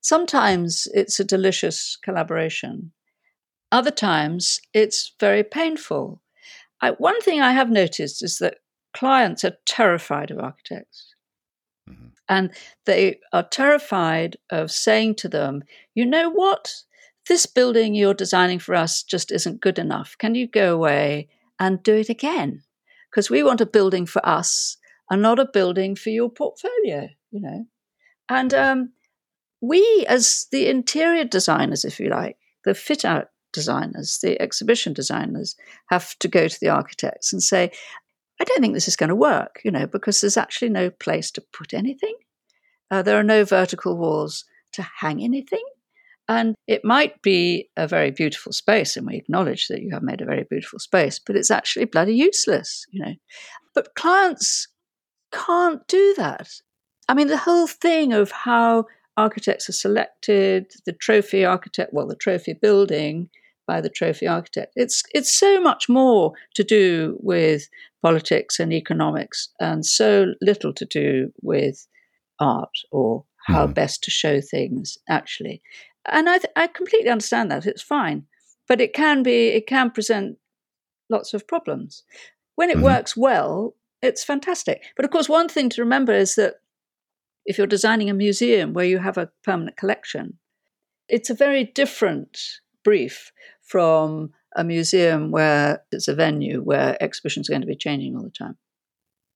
Sometimes 0.00 0.88
it's 0.94 1.20
a 1.20 1.24
delicious 1.24 1.96
collaboration. 2.02 2.92
Other 3.72 3.90
times 3.90 4.60
it's 4.72 5.12
very 5.20 5.44
painful. 5.44 6.22
I, 6.80 6.92
one 6.92 7.20
thing 7.20 7.40
I 7.40 7.52
have 7.52 7.70
noticed 7.70 8.22
is 8.22 8.38
that 8.38 8.58
clients 8.94 9.44
are 9.44 9.56
terrified 9.66 10.30
of 10.30 10.38
architects. 10.38 11.14
Mm-hmm. 11.88 12.08
And 12.28 12.50
they 12.86 13.20
are 13.32 13.42
terrified 13.42 14.36
of 14.50 14.70
saying 14.70 15.16
to 15.16 15.28
them, 15.28 15.62
you 15.94 16.06
know 16.06 16.30
what? 16.30 16.74
This 17.28 17.46
building 17.46 17.94
you're 17.94 18.14
designing 18.14 18.58
for 18.58 18.74
us 18.74 19.02
just 19.02 19.30
isn't 19.30 19.60
good 19.60 19.78
enough. 19.78 20.16
Can 20.18 20.34
you 20.34 20.46
go 20.46 20.74
away 20.74 21.28
and 21.58 21.82
do 21.82 21.94
it 21.94 22.08
again? 22.08 22.62
Because 23.10 23.30
we 23.30 23.42
want 23.42 23.60
a 23.60 23.66
building 23.66 24.06
for 24.06 24.26
us 24.26 24.78
and 25.10 25.20
not 25.20 25.38
a 25.38 25.44
building 25.52 25.96
for 25.96 26.10
your 26.10 26.30
portfolio, 26.30 27.08
you 27.30 27.40
know. 27.40 27.66
And 28.28 28.54
um, 28.54 28.92
we, 29.60 30.06
as 30.08 30.46
the 30.52 30.68
interior 30.68 31.24
designers, 31.24 31.84
if 31.84 31.98
you 31.98 32.08
like, 32.08 32.36
the 32.64 32.74
fit 32.74 33.04
out 33.04 33.28
designers, 33.52 34.18
the 34.22 34.40
exhibition 34.40 34.92
designers, 34.92 35.56
have 35.88 36.16
to 36.20 36.28
go 36.28 36.46
to 36.46 36.60
the 36.60 36.68
architects 36.68 37.32
and 37.32 37.42
say, 37.42 37.72
I 38.40 38.44
don't 38.44 38.60
think 38.60 38.74
this 38.74 38.88
is 38.88 38.96
going 38.96 39.08
to 39.08 39.16
work, 39.16 39.60
you 39.64 39.70
know, 39.70 39.86
because 39.86 40.20
there's 40.20 40.36
actually 40.36 40.70
no 40.70 40.90
place 40.90 41.30
to 41.32 41.44
put 41.52 41.74
anything. 41.74 42.14
Uh, 42.90 43.02
there 43.02 43.18
are 43.18 43.24
no 43.24 43.44
vertical 43.44 43.96
walls 43.96 44.44
to 44.72 44.82
hang 44.82 45.22
anything. 45.22 45.64
And 46.28 46.54
it 46.68 46.84
might 46.84 47.20
be 47.22 47.68
a 47.76 47.88
very 47.88 48.12
beautiful 48.12 48.52
space, 48.52 48.96
and 48.96 49.04
we 49.04 49.16
acknowledge 49.16 49.66
that 49.66 49.82
you 49.82 49.90
have 49.92 50.04
made 50.04 50.20
a 50.20 50.26
very 50.26 50.46
beautiful 50.48 50.78
space, 50.78 51.18
but 51.18 51.34
it's 51.34 51.50
actually 51.50 51.86
bloody 51.86 52.14
useless, 52.14 52.86
you 52.90 53.04
know. 53.04 53.14
But 53.74 53.96
clients 53.96 54.68
can't 55.32 55.86
do 55.86 56.14
that. 56.16 56.50
I 57.08 57.14
mean, 57.14 57.28
the 57.28 57.36
whole 57.36 57.66
thing 57.66 58.12
of 58.12 58.30
how 58.30 58.86
architects 59.16 59.68
are 59.68 59.72
selected, 59.72 60.72
the 60.86 60.92
trophy 60.92 61.44
architect, 61.44 61.92
well, 61.92 62.06
the 62.06 62.16
trophy 62.16 62.54
building 62.54 63.28
by 63.66 63.80
the 63.80 63.90
trophy 63.90 64.26
architect. 64.26 64.72
It's 64.76 65.02
it's 65.14 65.32
so 65.32 65.60
much 65.60 65.88
more 65.88 66.32
to 66.54 66.64
do 66.64 67.16
with 67.20 67.68
politics 68.02 68.58
and 68.58 68.72
economics, 68.72 69.48
and 69.60 69.84
so 69.84 70.34
little 70.40 70.72
to 70.74 70.84
do 70.84 71.32
with 71.42 71.86
art 72.40 72.70
or 72.90 73.24
how 73.46 73.66
mm. 73.66 73.74
best 73.74 74.02
to 74.04 74.10
show 74.10 74.40
things 74.40 74.98
actually 75.08 75.62
and 76.06 76.28
I, 76.28 76.38
th- 76.38 76.52
I 76.56 76.66
completely 76.66 77.10
understand 77.10 77.50
that 77.50 77.66
it's 77.66 77.82
fine 77.82 78.24
but 78.68 78.80
it 78.80 78.92
can 78.92 79.22
be 79.22 79.48
it 79.48 79.66
can 79.66 79.90
present 79.90 80.38
lots 81.08 81.34
of 81.34 81.46
problems 81.46 82.04
when 82.56 82.70
it 82.70 82.76
mm-hmm. 82.76 82.84
works 82.84 83.16
well 83.16 83.74
it's 84.02 84.24
fantastic 84.24 84.82
but 84.96 85.04
of 85.04 85.10
course 85.10 85.28
one 85.28 85.48
thing 85.48 85.68
to 85.68 85.82
remember 85.82 86.12
is 86.12 86.34
that 86.34 86.56
if 87.44 87.58
you're 87.58 87.66
designing 87.66 88.10
a 88.10 88.14
museum 88.14 88.72
where 88.72 88.84
you 88.84 88.98
have 88.98 89.18
a 89.18 89.30
permanent 89.44 89.76
collection 89.76 90.38
it's 91.08 91.30
a 91.30 91.34
very 91.34 91.64
different 91.64 92.38
brief 92.84 93.32
from 93.62 94.30
a 94.56 94.64
museum 94.64 95.30
where 95.30 95.82
it's 95.92 96.08
a 96.08 96.14
venue 96.14 96.60
where 96.60 97.00
exhibitions 97.02 97.48
are 97.48 97.52
going 97.52 97.60
to 97.60 97.66
be 97.66 97.76
changing 97.76 98.16
all 98.16 98.22
the 98.22 98.30
time 98.30 98.56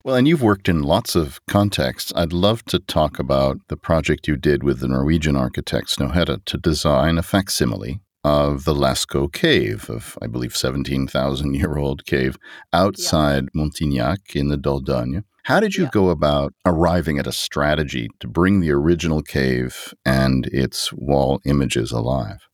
well, 0.05 0.15
and 0.15 0.27
you've 0.27 0.43
worked 0.43 0.69
in 0.69 0.83
lots 0.83 1.15
of 1.15 1.43
contexts. 1.47 2.13
I'd 2.15 2.31
love 2.31 2.63
to 2.65 2.77
talk 2.77 3.17
about 3.17 3.57
the 3.69 3.75
project 3.75 4.27
you 4.27 4.37
did 4.37 4.61
with 4.61 4.79
the 4.79 4.87
Norwegian 4.87 5.35
architect 5.35 5.87
Snohetta 5.87 6.45
to 6.45 6.57
design 6.59 7.17
a 7.17 7.23
facsimile 7.23 8.01
of 8.25 8.65
the 8.65 8.73
Lascaux 8.73 9.31
cave, 9.31 9.87
of 9.87 10.17
I 10.19 10.25
believe 10.25 10.57
17,000 10.57 11.53
year 11.53 11.77
old 11.77 12.05
cave 12.07 12.37
outside 12.73 13.49
yeah. 13.53 13.61
Montignac 13.61 14.35
in 14.35 14.47
the 14.47 14.57
Dordogne. 14.57 15.23
How 15.43 15.59
did 15.59 15.75
you 15.75 15.83
yeah. 15.83 15.91
go 15.93 16.09
about 16.09 16.55
arriving 16.65 17.19
at 17.19 17.27
a 17.27 17.31
strategy 17.31 18.09
to 18.19 18.27
bring 18.27 18.61
the 18.61 18.71
original 18.71 19.21
cave 19.21 19.93
and 20.03 20.47
its 20.47 20.91
wall 20.91 21.39
images 21.45 21.91
alive? 21.91 22.49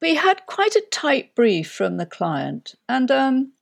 We 0.00 0.16
had 0.16 0.44
quite 0.46 0.74
a 0.74 0.82
tight 0.90 1.36
brief 1.36 1.70
from 1.70 1.98
the 1.98 2.06
client, 2.06 2.74
and 2.88 3.08
um, 3.12 3.52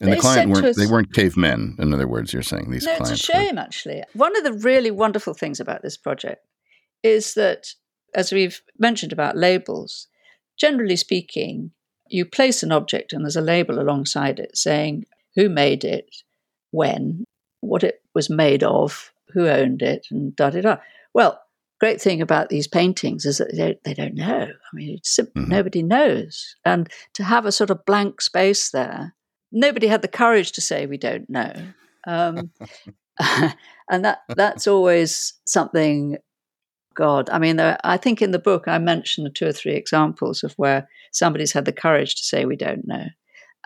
and 0.00 0.12
they 0.12 0.14
the 0.14 0.20
client 0.20 0.52
weren't 0.52 0.66
us, 0.66 0.76
they 0.76 0.86
weren't 0.86 1.12
cavemen. 1.12 1.74
In 1.80 1.92
other 1.92 2.06
words, 2.06 2.32
you're 2.32 2.44
saying 2.44 2.70
these 2.70 2.86
no, 2.86 2.94
clients. 2.94 3.18
It's 3.18 3.28
a 3.28 3.32
shame, 3.32 3.56
were. 3.56 3.62
actually. 3.62 4.04
One 4.12 4.36
of 4.36 4.44
the 4.44 4.52
really 4.52 4.92
wonderful 4.92 5.34
things 5.34 5.58
about 5.58 5.82
this 5.82 5.96
project 5.96 6.46
is 7.02 7.34
that, 7.34 7.74
as 8.14 8.30
we've 8.30 8.62
mentioned 8.78 9.12
about 9.12 9.36
labels, 9.36 10.06
generally 10.58 10.96
speaking, 10.96 11.72
you 12.08 12.24
place 12.24 12.62
an 12.62 12.72
object 12.72 13.12
and 13.12 13.24
there's 13.24 13.36
a 13.36 13.40
label 13.40 13.80
alongside 13.80 14.38
it 14.38 14.56
saying 14.56 15.04
who 15.34 15.48
made 15.48 15.84
it, 15.84 16.14
when, 16.70 17.24
what 17.60 17.84
it 17.84 18.02
was 18.14 18.28
made 18.28 18.62
of, 18.62 19.12
who 19.28 19.48
owned 19.48 19.82
it, 19.82 20.06
and 20.10 20.34
da 20.36 20.50
da 20.50 20.60
da. 20.60 20.76
Well, 21.14 21.40
great 21.80 22.00
thing 22.00 22.20
about 22.20 22.48
these 22.48 22.68
paintings 22.68 23.24
is 23.24 23.38
that 23.38 23.52
they 23.52 23.58
don't, 23.58 23.84
they 23.84 23.94
don't 23.94 24.14
know. 24.14 24.48
I 24.48 24.76
mean, 24.76 24.98
mm-hmm. 24.98 25.48
nobody 25.48 25.82
knows, 25.82 26.56
and 26.64 26.90
to 27.14 27.24
have 27.24 27.46
a 27.46 27.52
sort 27.52 27.70
of 27.70 27.84
blank 27.84 28.20
space 28.20 28.70
there 28.70 29.14
nobody 29.52 29.86
had 29.86 30.02
the 30.02 30.08
courage 30.08 30.52
to 30.52 30.60
say 30.60 30.86
we 30.86 30.96
don't 30.96 31.28
know. 31.28 31.52
Um, 32.06 32.50
and 33.90 34.04
that 34.04 34.20
that's 34.34 34.66
always 34.66 35.34
something. 35.44 36.16
God, 36.94 37.30
I 37.30 37.38
mean, 37.38 37.56
there, 37.56 37.78
I 37.84 37.96
think 37.96 38.22
in 38.22 38.30
the 38.30 38.38
book 38.38 38.68
I 38.68 38.78
mentioned 38.78 39.34
two 39.34 39.46
or 39.46 39.52
three 39.52 39.74
examples 39.74 40.42
of 40.42 40.52
where 40.54 40.88
somebody's 41.12 41.52
had 41.52 41.64
the 41.64 41.72
courage 41.72 42.14
to 42.16 42.24
say 42.24 42.44
we 42.44 42.56
don't 42.56 42.86
know, 42.86 43.06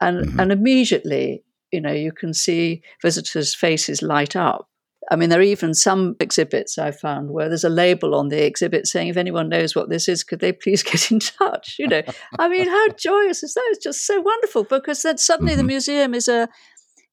and 0.00 0.26
mm-hmm. 0.26 0.40
and 0.40 0.52
immediately, 0.52 1.42
you 1.72 1.80
know, 1.80 1.92
you 1.92 2.12
can 2.12 2.34
see 2.34 2.82
visitors' 3.02 3.54
faces 3.54 4.02
light 4.02 4.36
up 4.36 4.68
I 5.10 5.16
mean, 5.16 5.28
there 5.28 5.38
are 5.38 5.42
even 5.42 5.74
some 5.74 6.16
exhibits 6.18 6.78
I 6.78 6.90
found 6.90 7.30
where 7.30 7.48
there's 7.48 7.64
a 7.64 7.68
label 7.68 8.14
on 8.14 8.28
the 8.28 8.44
exhibit 8.44 8.86
saying, 8.86 9.08
if 9.08 9.16
anyone 9.16 9.48
knows 9.48 9.76
what 9.76 9.88
this 9.88 10.08
is, 10.08 10.24
could 10.24 10.40
they 10.40 10.52
please 10.52 10.82
get 10.82 11.10
in 11.10 11.20
touch? 11.20 11.76
You 11.78 11.88
know, 11.88 12.02
I 12.38 12.48
mean, 12.48 12.66
how 12.66 12.88
joyous 12.98 13.42
is 13.42 13.54
that? 13.54 13.68
It's 13.70 13.84
just 13.84 14.06
so 14.06 14.20
wonderful 14.20 14.64
because 14.64 15.02
then 15.02 15.18
suddenly 15.18 15.52
mm-hmm. 15.52 15.58
the 15.58 15.64
museum 15.64 16.14
is 16.14 16.28
a 16.28 16.48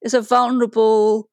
is 0.01 0.13
a 0.13 0.21
vulnerable 0.21 1.29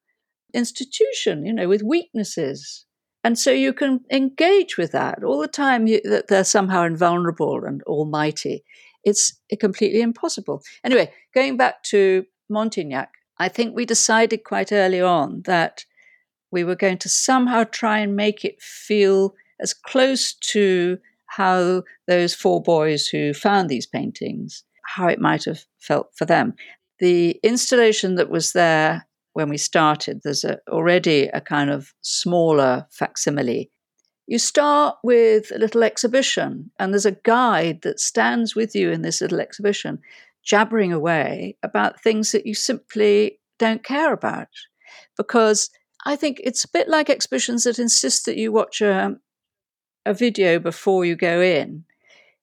institution, 0.54 1.44
you 1.44 1.52
know, 1.52 1.68
with 1.68 1.82
weaknesses. 1.82 2.84
And 3.22 3.38
so 3.38 3.50
you 3.50 3.72
can 3.72 4.00
engage 4.10 4.76
with 4.78 4.92
that 4.92 5.22
all 5.22 5.40
the 5.40 5.48
time 5.48 5.86
you, 5.86 6.00
that 6.04 6.28
they're 6.28 6.44
somehow 6.44 6.84
invulnerable 6.84 7.64
and 7.64 7.82
almighty. 7.82 8.64
It's 9.04 9.38
completely 9.58 10.00
impossible. 10.00 10.62
Anyway, 10.84 11.12
going 11.34 11.56
back 11.56 11.82
to 11.84 12.24
Montignac, 12.50 13.08
I 13.38 13.48
think 13.48 13.74
we 13.74 13.84
decided 13.86 14.44
quite 14.44 14.72
early 14.72 15.00
on 15.00 15.42
that 15.46 15.84
we 16.50 16.64
were 16.64 16.74
going 16.74 16.98
to 16.98 17.08
somehow 17.08 17.64
try 17.64 17.98
and 17.98 18.16
make 18.16 18.44
it 18.44 18.60
feel 18.60 19.34
as 19.60 19.74
close 19.74 20.34
to 20.34 20.98
how 21.26 21.82
those 22.08 22.34
four 22.34 22.62
boys 22.62 23.06
who 23.06 23.32
found 23.32 23.68
these 23.68 23.86
paintings, 23.86 24.64
how 24.84 25.06
it 25.06 25.20
might 25.20 25.44
have 25.44 25.64
felt 25.78 26.08
for 26.16 26.24
them. 26.24 26.54
The 26.98 27.38
installation 27.42 28.16
that 28.16 28.30
was 28.30 28.52
there 28.52 29.06
when 29.32 29.48
we 29.48 29.56
started, 29.56 30.20
there's 30.22 30.44
a, 30.44 30.58
already 30.68 31.28
a 31.28 31.40
kind 31.40 31.70
of 31.70 31.92
smaller 32.00 32.86
facsimile. 32.90 33.70
You 34.26 34.38
start 34.38 34.96
with 35.02 35.50
a 35.54 35.58
little 35.58 35.82
exhibition, 35.82 36.70
and 36.78 36.92
there's 36.92 37.06
a 37.06 37.18
guide 37.24 37.82
that 37.82 38.00
stands 38.00 38.54
with 38.54 38.74
you 38.74 38.90
in 38.90 39.02
this 39.02 39.20
little 39.20 39.40
exhibition, 39.40 39.98
jabbering 40.44 40.92
away 40.92 41.56
about 41.62 42.00
things 42.00 42.32
that 42.32 42.46
you 42.46 42.54
simply 42.54 43.40
don't 43.58 43.84
care 43.84 44.12
about. 44.12 44.48
Because 45.16 45.70
I 46.06 46.16
think 46.16 46.40
it's 46.42 46.64
a 46.64 46.70
bit 46.72 46.88
like 46.88 47.10
exhibitions 47.10 47.64
that 47.64 47.78
insist 47.78 48.26
that 48.26 48.36
you 48.36 48.52
watch 48.52 48.80
a, 48.80 49.16
a 50.06 50.14
video 50.14 50.58
before 50.58 51.04
you 51.04 51.16
go 51.16 51.40
in. 51.40 51.84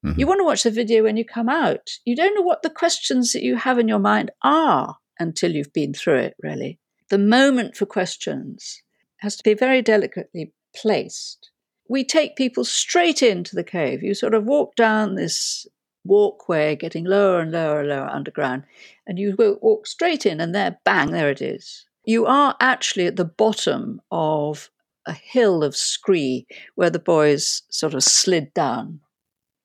Mm-hmm. 0.05 0.19
You 0.19 0.27
want 0.27 0.39
to 0.39 0.45
watch 0.45 0.63
the 0.63 0.71
video 0.71 1.03
when 1.03 1.17
you 1.17 1.25
come 1.25 1.49
out. 1.49 1.89
You 2.05 2.15
don't 2.15 2.35
know 2.35 2.41
what 2.41 2.61
the 2.61 2.69
questions 2.69 3.33
that 3.33 3.43
you 3.43 3.55
have 3.55 3.79
in 3.79 3.87
your 3.87 3.99
mind 3.99 4.31
are 4.43 4.97
until 5.19 5.53
you've 5.53 5.73
been 5.73 5.93
through 5.93 6.19
it, 6.19 6.35
really. 6.41 6.79
The 7.09 7.17
moment 7.17 7.75
for 7.75 7.85
questions 7.85 8.81
has 9.17 9.35
to 9.37 9.43
be 9.43 9.53
very 9.53 9.81
delicately 9.81 10.53
placed. 10.75 11.51
We 11.89 12.03
take 12.03 12.35
people 12.35 12.65
straight 12.65 13.23
into 13.23 13.55
the 13.55 13.63
cave. 13.63 14.03
You 14.03 14.13
sort 14.13 14.33
of 14.33 14.45
walk 14.45 14.75
down 14.75 15.15
this 15.15 15.65
walkway, 16.03 16.75
getting 16.75 17.05
lower 17.05 17.39
and 17.39 17.51
lower 17.51 17.79
and 17.79 17.89
lower 17.89 18.07
underground, 18.07 18.63
and 19.05 19.17
you 19.17 19.35
walk 19.61 19.87
straight 19.87 20.25
in, 20.25 20.39
and 20.41 20.53
there, 20.53 20.79
bang, 20.83 21.11
there 21.11 21.29
it 21.29 21.41
is 21.41 21.87
you 22.07 22.25
are 22.25 22.55
actually 22.61 23.05
at 23.05 23.17
the 23.17 23.25
bottom 23.25 24.01
of 24.11 24.71
a 25.05 25.11
hill 25.11 25.61
of 25.61 25.75
scree 25.75 26.47
where 26.75 26.89
the 26.89 26.99
boys 26.99 27.63
sort 27.69 27.93
of 27.93 28.01
slid 28.01 28.53
down. 28.53 29.01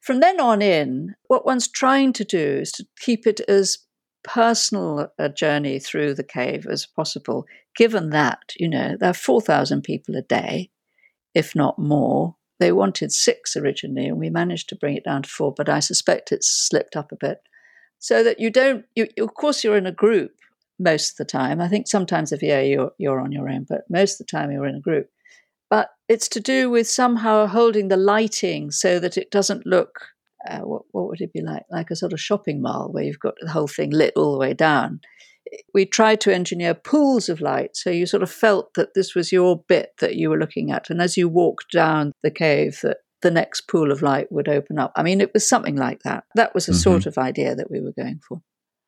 From 0.01 0.19
then 0.19 0.41
on 0.41 0.61
in, 0.61 1.15
what 1.29 1.47
one's 1.47 1.69
trying 1.69 2.13
to 2.15 2.25
do 2.25 2.59
is 2.61 2.73
to 2.73 2.87
keep 2.99 3.29
it 3.29 3.41
as 3.49 3.79
personal 4.25 5.13
a 5.19 5.29
journey 5.29 5.79
through 5.79 6.15
the 6.15 6.25
cave 6.25 6.67
as 6.67 6.87
possible, 6.87 7.47
given 7.77 8.11
that, 8.11 8.41
you 8.57 8.69
know, 8.69 8.97
there 8.99 9.11
are 9.11 9.15
4,000 9.15 9.83
people 9.83 10.17
a 10.17 10.23
day, 10.23 10.71
if 11.35 11.55
not 11.55 11.79
more. 11.79 12.37
They 12.61 12.73
wanted 12.73 13.13
six 13.13 13.57
originally, 13.57 14.07
and 14.07 14.19
we 14.19 14.31
managed 14.31 14.69
to 14.69 14.77
bring 14.77 14.97
it 14.97 15.05
down 15.05 15.23
to 15.23 15.29
four, 15.29 15.53
but 15.53 15.69
I 15.69 15.81
suspect 15.81 16.31
it's 16.31 16.49
slipped 16.49 16.97
up 16.97 17.11
a 17.11 17.17
bit. 17.17 17.39
So 17.99 18.23
that 18.23 18.39
you 18.39 18.51
don't, 18.51 18.85
you, 18.95 19.09
of 19.19 19.35
course, 19.35 19.65
you're 19.65 19.77
in 19.77 19.87
a 19.87 19.93
group, 19.93 20.33
most 20.83 21.13
of 21.13 21.17
the 21.17 21.25
time. 21.25 21.61
I 21.61 21.69
think 21.69 21.87
sometimes 21.87 22.33
if 22.33 22.43
yeah, 22.43 22.61
you're 22.61 22.93
you're 22.99 23.21
on 23.21 23.33
your 23.33 23.49
own, 23.49 23.67
but 23.69 23.83
most 23.89 24.21
of 24.21 24.27
the 24.27 24.31
time 24.31 24.51
you're 24.51 24.67
in 24.67 24.77
a 24.77 24.81
group. 24.81 25.09
But 25.71 25.91
it's 26.09 26.29
to 26.29 26.41
do 26.41 26.69
with 26.69 26.89
somehow 26.89 27.47
holding 27.47 27.89
the 27.89 27.97
lighting 27.97 28.71
so 28.71 28.99
that 28.99 29.17
it 29.17 29.31
doesn't 29.31 29.67
look 29.67 30.09
uh, 30.49 30.61
what 30.61 30.83
what 30.93 31.09
would 31.09 31.21
it 31.21 31.33
be 31.33 31.43
like 31.43 31.65
like 31.71 31.91
a 31.91 31.97
sort 31.97 32.13
of 32.13 32.21
shopping 32.21 32.63
mall 32.63 32.89
where 32.91 33.05
you've 33.05 33.19
got 33.19 33.35
the 33.41 33.51
whole 33.51 33.69
thing 33.69 33.91
lit 33.91 34.13
all 34.17 34.33
the 34.33 34.39
way 34.39 34.55
down. 34.55 35.01
We 35.75 35.85
tried 35.87 36.21
to 36.23 36.35
engineer 36.35 36.73
pools 36.73 37.29
of 37.29 37.41
light 37.41 37.77
so 37.77 37.91
you 37.91 38.07
sort 38.07 38.23
of 38.23 38.31
felt 38.31 38.75
that 38.75 38.95
this 38.95 39.15
was 39.15 39.33
your 39.33 39.63
bit 39.69 39.91
that 40.01 40.15
you 40.15 40.31
were 40.31 40.39
looking 40.39 40.71
at, 40.71 40.91
and 40.91 41.01
as 41.01 41.17
you 41.17 41.29
walked 41.29 41.73
down 41.73 42.13
the 42.23 42.31
cave, 42.31 42.79
that 42.83 42.99
the 43.23 43.31
next 43.31 43.63
pool 43.63 43.91
of 43.91 44.03
light 44.03 44.31
would 44.31 44.49
open 44.49 44.79
up. 44.79 44.93
I 44.97 45.03
mean, 45.03 45.21
it 45.21 45.33
was 45.33 45.49
something 45.49 45.77
like 45.77 46.01
that. 46.05 46.25
That 46.35 46.55
was 46.55 46.67
the 46.67 46.73
mm-hmm. 46.73 46.81
sort 46.81 47.07
of 47.07 47.19
idea 47.19 47.55
that 47.55 47.71
we 47.71 47.81
were 47.81 47.93
going 47.93 48.21
for. 48.27 48.43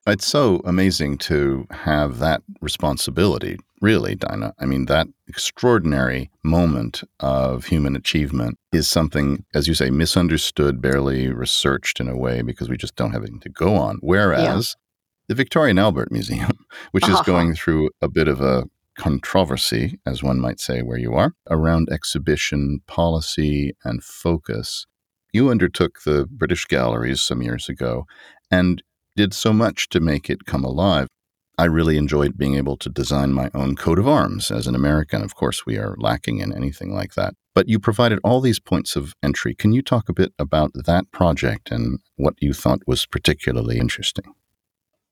It's 0.07 0.27
so 0.27 0.61
amazing 0.67 1.17
to 1.19 1.67
have 1.71 2.19
that 2.19 2.43
responsibility, 2.61 3.59
really, 3.81 4.15
Dinah. 4.15 4.53
I 4.59 4.67
mean, 4.67 4.85
that 4.85 5.07
extraordinary 5.29 6.31
moment 6.43 7.03
of 7.21 7.65
human 7.65 7.97
achievement 7.97 8.59
is 8.71 8.87
something, 8.87 9.47
as 9.55 9.67
you 9.67 9.73
say, 9.73 9.89
misunderstood, 9.89 10.83
barely 10.83 11.29
researched 11.29 12.01
in 12.01 12.09
a 12.11 12.19
way 12.19 12.43
because 12.43 12.69
we 12.69 12.77
just 12.77 12.97
don't 12.97 13.13
have 13.13 13.23
anything 13.23 13.41
to 13.41 13.49
go 13.49 13.77
on. 13.77 13.97
Whereas 14.03 14.77
yeah. 14.77 15.29
the 15.29 15.35
Victoria 15.37 15.71
and 15.71 15.81
Albert 15.81 16.13
Museum, 16.13 16.53
which 16.91 17.09
is 17.09 17.15
uh-huh. 17.15 17.23
going 17.23 17.55
through 17.55 17.89
a 18.03 18.09
bit 18.09 18.29
of 18.29 18.43
a 18.43 18.65
controversy, 18.99 19.99
as 20.05 20.23
one 20.23 20.39
might 20.39 20.61
say, 20.61 20.83
where 20.83 20.99
you 20.99 21.15
are, 21.15 21.33
around 21.49 21.89
exhibition 21.91 22.81
policy 22.87 23.75
and 23.85 24.05
focus 24.05 24.87
You 25.33 25.49
undertook 25.51 26.03
the 26.05 26.27
British 26.31 26.67
Galleries 26.67 27.23
some 27.23 27.41
years 27.41 27.71
ago 27.71 28.05
and 28.51 28.83
did 29.17 29.35
so 29.35 29.53
much 29.53 29.89
to 29.91 30.01
make 30.01 30.29
it 30.29 30.47
come 30.47 30.65
alive. 30.65 31.09
I 31.57 31.67
really 31.67 31.97
enjoyed 31.97 32.37
being 32.37 32.57
able 32.57 32.77
to 32.79 32.89
design 32.89 33.33
my 33.33 33.49
own 33.55 33.77
coat 33.77 33.99
of 33.99 34.09
arms 34.09 34.51
as 34.51 34.67
an 34.67 34.75
American. 34.75 35.23
Of 35.23 35.37
course, 35.37 35.65
we 35.65 35.79
are 35.79 35.95
lacking 35.99 36.41
in 36.41 36.53
anything 36.53 36.93
like 36.93 37.15
that. 37.15 37.35
But 37.55 37.69
you 37.69 37.79
provided 37.79 38.19
all 38.25 38.41
these 38.41 38.59
points 38.59 38.97
of 38.97 39.15
entry. 39.23 39.55
Can 39.55 39.73
you 39.73 39.81
talk 39.81 40.09
a 40.09 40.13
bit 40.15 40.33
about 40.39 40.73
that 40.75 41.13
project 41.13 41.71
and 41.71 42.01
what 42.17 42.35
you 42.41 42.53
thought 42.53 42.81
was 42.89 43.07
particularly 43.07 43.79
interesting? 43.79 44.35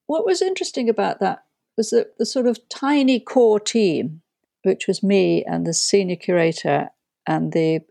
What 0.06 0.26
was 0.26 0.42
interesting 0.42 0.88
about 0.88 1.21
that 1.21 1.44
was 1.76 1.90
that 1.90 2.18
the 2.18 2.26
sort 2.26 2.49
of 2.49 2.68
tiny 2.68 3.21
core 3.21 3.61
team, 3.61 4.23
which 4.64 4.88
was 4.88 5.02
me 5.02 5.44
and 5.44 5.64
the 5.64 5.73
senior 5.73 6.16
curator 6.16 6.88
and 7.25 7.52
the 7.52 7.82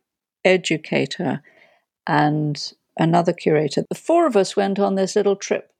educator 0.44 1.41
and 2.06 2.74
another 2.98 3.32
curator, 3.32 3.86
the 3.88 3.96
four 3.96 4.27
of 4.27 4.36
us 4.36 4.58
went 4.58 4.77
on 4.77 4.96
this 4.96 5.15
little 5.15 5.38
trip 5.38 5.72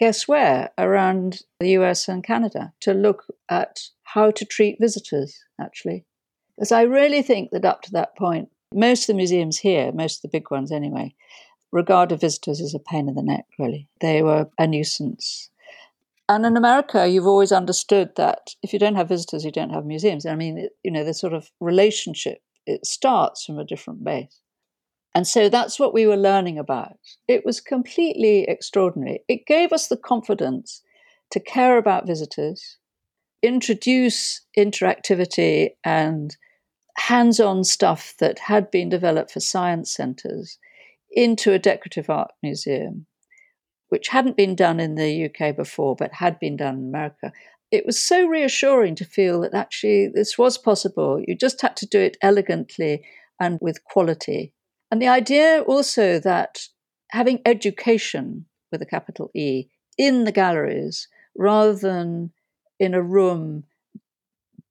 guess 0.00 0.26
where? 0.26 0.70
Around 0.78 1.42
the 1.60 1.70
US 1.72 2.08
and 2.08 2.24
Canada 2.24 2.72
to 2.80 2.92
look 2.92 3.26
at 3.48 3.82
how 4.02 4.32
to 4.32 4.44
treat 4.44 4.78
visitors, 4.80 5.44
actually. 5.60 6.04
Because 6.56 6.72
I 6.72 6.82
really 6.82 7.22
think 7.22 7.52
that 7.52 7.64
up 7.64 7.82
to 7.82 7.92
that 7.92 8.16
point, 8.16 8.48
most 8.74 9.02
of 9.02 9.08
the 9.08 9.14
museums 9.14 9.58
here, 9.58 9.92
most 9.92 10.18
of 10.18 10.22
the 10.22 10.36
big 10.36 10.50
ones 10.50 10.72
anyway, 10.72 11.14
regarded 11.70 12.20
visitors 12.20 12.60
as 12.60 12.74
a 12.74 12.78
pain 12.78 13.08
in 13.08 13.14
the 13.14 13.22
neck, 13.22 13.44
really. 13.58 13.86
They 14.00 14.22
were 14.22 14.48
a 14.58 14.66
nuisance. 14.66 15.50
And 16.28 16.46
in 16.46 16.56
America, 16.56 17.08
you've 17.08 17.26
always 17.26 17.52
understood 17.52 18.10
that 18.16 18.54
if 18.62 18.72
you 18.72 18.78
don't 18.78 18.94
have 18.94 19.08
visitors, 19.08 19.44
you 19.44 19.52
don't 19.52 19.74
have 19.74 19.84
museums. 19.84 20.26
I 20.26 20.34
mean, 20.34 20.68
you 20.82 20.90
know, 20.90 21.04
the 21.04 21.14
sort 21.14 21.34
of 21.34 21.50
relationship, 21.60 22.40
it 22.66 22.86
starts 22.86 23.44
from 23.44 23.58
a 23.58 23.64
different 23.64 24.04
base. 24.04 24.40
And 25.14 25.26
so 25.26 25.48
that's 25.48 25.78
what 25.78 25.92
we 25.92 26.06
were 26.06 26.16
learning 26.16 26.58
about. 26.58 26.98
It 27.26 27.44
was 27.44 27.60
completely 27.60 28.44
extraordinary. 28.48 29.24
It 29.28 29.46
gave 29.46 29.72
us 29.72 29.88
the 29.88 29.96
confidence 29.96 30.82
to 31.32 31.40
care 31.40 31.78
about 31.78 32.06
visitors, 32.06 32.78
introduce 33.42 34.42
interactivity 34.56 35.70
and 35.84 36.36
hands 36.96 37.40
on 37.40 37.64
stuff 37.64 38.14
that 38.20 38.38
had 38.38 38.70
been 38.70 38.88
developed 38.88 39.32
for 39.32 39.40
science 39.40 39.90
centres 39.90 40.58
into 41.10 41.52
a 41.52 41.58
decorative 41.58 42.10
art 42.10 42.30
museum, 42.42 43.06
which 43.88 44.08
hadn't 44.08 44.36
been 44.36 44.54
done 44.54 44.78
in 44.78 44.94
the 44.94 45.24
UK 45.24 45.56
before, 45.56 45.96
but 45.96 46.12
had 46.12 46.38
been 46.38 46.56
done 46.56 46.76
in 46.76 46.88
America. 46.88 47.32
It 47.70 47.86
was 47.86 48.00
so 48.00 48.26
reassuring 48.26 48.96
to 48.96 49.04
feel 49.04 49.40
that 49.40 49.54
actually 49.54 50.08
this 50.08 50.36
was 50.36 50.58
possible. 50.58 51.20
You 51.26 51.36
just 51.36 51.60
had 51.62 51.76
to 51.76 51.86
do 51.86 52.00
it 52.00 52.16
elegantly 52.22 53.02
and 53.40 53.58
with 53.60 53.82
quality. 53.84 54.52
And 54.90 55.00
the 55.00 55.08
idea 55.08 55.62
also 55.62 56.18
that 56.20 56.66
having 57.10 57.40
education 57.44 58.46
with 58.72 58.82
a 58.82 58.86
capital 58.86 59.30
E 59.34 59.68
in 59.96 60.24
the 60.24 60.32
galleries 60.32 61.08
rather 61.36 61.74
than 61.74 62.32
in 62.78 62.94
a 62.94 63.02
room 63.02 63.64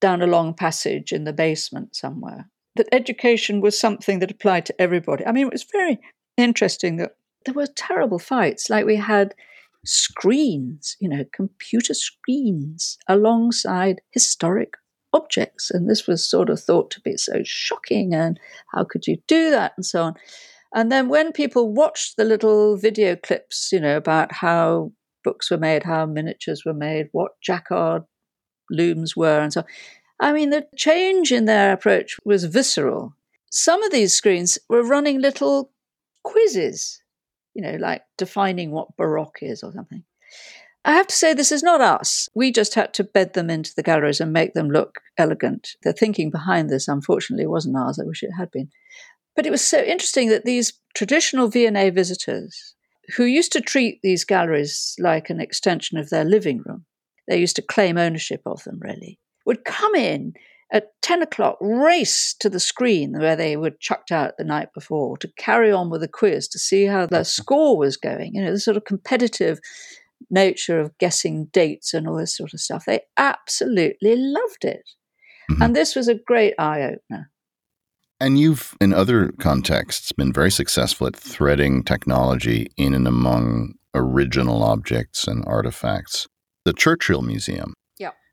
down 0.01 0.21
a 0.21 0.27
long 0.27 0.53
passage 0.53 1.11
in 1.11 1.25
the 1.25 1.33
basement 1.33 1.95
somewhere, 1.95 2.49
that 2.75 2.87
education 2.91 3.61
was 3.61 3.77
something 3.77 4.19
that 4.19 4.31
applied 4.31 4.65
to 4.65 4.81
everybody. 4.81 5.25
I 5.25 5.31
mean, 5.31 5.47
it 5.47 5.53
was 5.53 5.63
very 5.63 5.99
interesting 6.37 6.97
that 6.97 7.15
there 7.45 7.53
were 7.53 7.67
terrible 7.67 8.19
fights. 8.19 8.69
Like 8.69 8.85
we 8.85 8.95
had 8.95 9.35
screens, 9.85 10.95
you 10.99 11.09
know, 11.09 11.25
computer 11.33 11.93
screens 11.93 12.97
alongside 13.07 14.01
historic 14.11 14.73
objects. 15.13 15.71
And 15.71 15.89
this 15.89 16.07
was 16.07 16.27
sort 16.27 16.49
of 16.49 16.59
thought 16.59 16.91
to 16.91 17.01
be 17.01 17.17
so 17.17 17.41
shocking. 17.43 18.13
And 18.13 18.39
how 18.73 18.83
could 18.83 19.07
you 19.07 19.17
do 19.27 19.51
that? 19.51 19.73
And 19.77 19.85
so 19.85 20.03
on. 20.03 20.13
And 20.73 20.91
then 20.91 21.09
when 21.09 21.31
people 21.31 21.73
watched 21.73 22.17
the 22.17 22.25
little 22.25 22.77
video 22.77 23.15
clips, 23.15 23.69
you 23.71 23.79
know, 23.79 23.97
about 23.97 24.31
how 24.31 24.91
books 25.23 25.49
were 25.49 25.57
made, 25.57 25.83
how 25.83 26.05
miniatures 26.05 26.63
were 26.63 26.73
made, 26.73 27.09
what 27.11 27.31
jacquard 27.41 28.03
looms 28.69 29.15
were, 29.15 29.39
and 29.39 29.51
so 29.51 29.61
on, 29.61 29.67
I 30.19 30.33
mean, 30.33 30.49
the 30.49 30.67
change 30.75 31.31
in 31.31 31.45
their 31.45 31.73
approach 31.73 32.17
was 32.23 32.43
visceral. 32.43 33.15
Some 33.51 33.81
of 33.83 33.91
these 33.91 34.13
screens 34.13 34.59
were 34.69 34.83
running 34.83 35.21
little 35.21 35.71
quizzes, 36.23 37.01
you 37.55 37.63
know, 37.63 37.77
like 37.79 38.03
defining 38.17 38.71
what 38.71 38.95
Baroque 38.95 39.39
is 39.41 39.63
or 39.63 39.71
something. 39.71 40.03
I 40.85 40.93
have 40.93 41.07
to 41.07 41.15
say, 41.15 41.33
this 41.33 41.51
is 41.51 41.61
not 41.61 41.81
us. 41.81 42.29
We 42.33 42.51
just 42.51 42.73
had 42.73 42.93
to 42.95 43.03
bed 43.03 43.33
them 43.33 43.49
into 43.49 43.73
the 43.75 43.83
galleries 43.83 44.21
and 44.21 44.31
make 44.31 44.53
them 44.53 44.69
look 44.69 44.99
elegant. 45.17 45.75
The 45.83 45.91
thinking 45.91 46.31
behind 46.31 46.69
this, 46.69 46.87
unfortunately, 46.87 47.47
wasn't 47.47 47.75
ours. 47.75 47.99
I 47.99 48.05
wish 48.05 48.23
it 48.23 48.31
had 48.37 48.49
been. 48.51 48.69
But 49.35 49.45
it 49.45 49.51
was 49.51 49.65
so 49.65 49.81
interesting 49.81 50.29
that 50.29 50.45
these 50.45 50.73
traditional 50.95 51.49
V&A 51.49 51.89
visitors, 51.89 52.75
who 53.15 53.25
used 53.25 53.51
to 53.53 53.61
treat 53.61 53.99
these 54.03 54.23
galleries 54.23 54.95
like 54.99 55.29
an 55.29 55.41
extension 55.41 55.97
of 55.97 56.09
their 56.09 56.25
living 56.25 56.61
room, 56.65 56.85
they 57.27 57.39
used 57.39 57.57
to 57.57 57.61
claim 57.61 57.97
ownership 57.97 58.41
of 58.45 58.63
them, 58.63 58.79
really, 58.81 59.19
would 59.45 59.65
come 59.65 59.95
in 59.95 60.33
at 60.71 60.89
10 61.01 61.21
o'clock, 61.23 61.57
race 61.59 62.35
to 62.39 62.49
the 62.49 62.59
screen 62.59 63.17
where 63.17 63.35
they 63.35 63.57
were 63.57 63.71
chucked 63.79 64.11
out 64.11 64.37
the 64.37 64.43
night 64.43 64.69
before 64.73 65.17
to 65.17 65.31
carry 65.37 65.71
on 65.71 65.89
with 65.89 66.01
the 66.01 66.07
quiz 66.07 66.47
to 66.47 66.59
see 66.59 66.85
how 66.85 67.05
their 67.05 67.23
score 67.23 67.77
was 67.77 67.97
going. 67.97 68.35
You 68.35 68.43
know, 68.43 68.51
the 68.51 68.59
sort 68.59 68.77
of 68.77 68.85
competitive 68.85 69.59
nature 70.29 70.79
of 70.79 70.97
guessing 70.97 71.45
dates 71.51 71.93
and 71.93 72.07
all 72.07 72.17
this 72.17 72.35
sort 72.35 72.53
of 72.53 72.59
stuff. 72.59 72.85
They 72.85 73.01
absolutely 73.17 74.15
loved 74.15 74.63
it. 74.63 74.83
Mm-hmm. 75.51 75.61
And 75.61 75.75
this 75.75 75.95
was 75.95 76.07
a 76.07 76.15
great 76.15 76.53
eye 76.59 76.81
opener. 76.81 77.31
And 78.21 78.37
you've, 78.37 78.75
in 78.81 78.93
other 78.93 79.31
contexts, 79.39 80.11
been 80.11 80.33
very 80.33 80.51
successful 80.51 81.07
at 81.07 81.15
threading 81.15 81.83
technology 81.83 82.67
in 82.75 82.93
and 82.93 83.07
among 83.07 83.75
original 83.95 84.61
objects 84.61 85.27
and 85.27 85.43
artifacts. 85.47 86.27
The 86.65 86.73
Churchill 86.73 87.21
Museum 87.21 87.73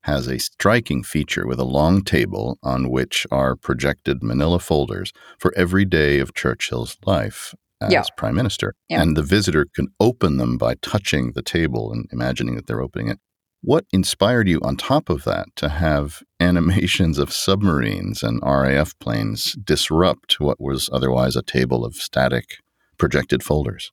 has 0.07 0.29
a 0.29 0.39
striking 0.39 1.03
feature 1.03 1.49
with 1.49 1.59
a 1.59 1.65
long 1.65 2.01
table 2.01 2.59
on 2.63 2.89
which 2.89 3.27
are 3.33 3.57
projected 3.57 4.23
manila 4.23 4.61
folders 4.61 5.13
for 5.37 5.53
every 5.57 5.85
day 5.85 6.21
of 6.21 6.33
Churchill's 6.33 6.97
life 7.05 7.57
as 7.81 7.93
yeah. 7.93 8.03
prime 8.17 8.35
minister. 8.35 8.75
Yeah. 8.89 9.03
And 9.03 9.17
the 9.17 9.23
visitor 9.23 9.67
can 9.75 9.89
open 10.01 10.37
them 10.37 10.59
by 10.59 10.75
touching 10.77 11.33
the 11.33 11.43
table 11.43 11.93
and 11.93 12.07
imagining 12.13 12.57
that 12.57 12.67
they're 12.67 12.83
opening 12.83 13.09
it. 13.09 13.19
What 13.63 13.85
inspired 13.93 14.49
you, 14.49 14.61
on 14.63 14.77
top 14.77 15.09
of 15.09 15.25
that, 15.25 15.49
to 15.57 15.69
have 15.69 16.23
animations 16.41 17.19
of 17.19 17.33
submarines 17.33 18.23
and 18.23 18.41
RAF 18.43 18.99
planes 18.99 19.55
disrupt 19.55 20.41
what 20.41 20.61
was 20.61 20.89
otherwise 20.93 21.37
a 21.37 21.43
table 21.43 21.85
of 21.85 21.97
static 21.97 22.59
projected 22.99 23.43
folders? 23.43 23.93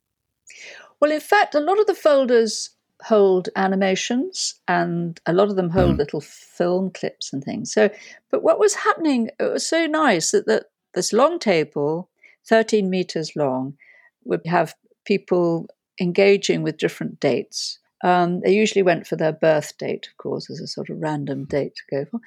Well, 1.00 1.12
in 1.12 1.19
fact, 1.19 1.56
a 1.56 1.60
lot 1.60 1.80
of 1.80 1.88
the 1.88 1.96
folders 1.96 2.69
hold 3.04 3.50
animations 3.56 4.56
and 4.67 5.19
a 5.26 5.34
lot 5.34 5.50
of 5.50 5.56
them 5.56 5.69
hold 5.69 5.96
mm. 5.96 5.98
little 5.98 6.22
film 6.22 6.89
clips 6.91 7.34
and 7.34 7.43
things. 7.43 7.74
So, 7.74 7.89
but 8.32 8.43
what 8.43 8.60
was 8.60 8.76
happening, 8.76 9.30
it 9.39 9.52
was 9.52 9.67
so 9.67 9.86
nice 9.88 10.32
that, 10.32 10.46
that 10.48 10.67
this 10.93 11.12
long 11.12 11.39
table 11.39 12.10
13 12.47 12.89
meters 12.89 13.36
long, 13.36 13.77
would 14.25 14.45
have 14.45 14.75
people 15.06 15.67
engaging 15.99 16.63
with 16.63 16.77
different 16.77 17.19
dates. 17.19 17.79
Um, 18.03 18.41
they 18.41 18.53
usually 18.53 18.84
went 18.84 19.08
for 19.08 19.15
their 19.15 19.32
birth 19.32 19.77
date, 19.77 20.08
of 20.08 20.17
course, 20.17 20.49
as 20.49 20.60
a 20.60 20.67
sort 20.67 20.89
of 20.89 21.01
random 21.01 21.45
date 21.45 21.75
to 21.75 21.95
go 21.95 22.06
for. 22.10 22.19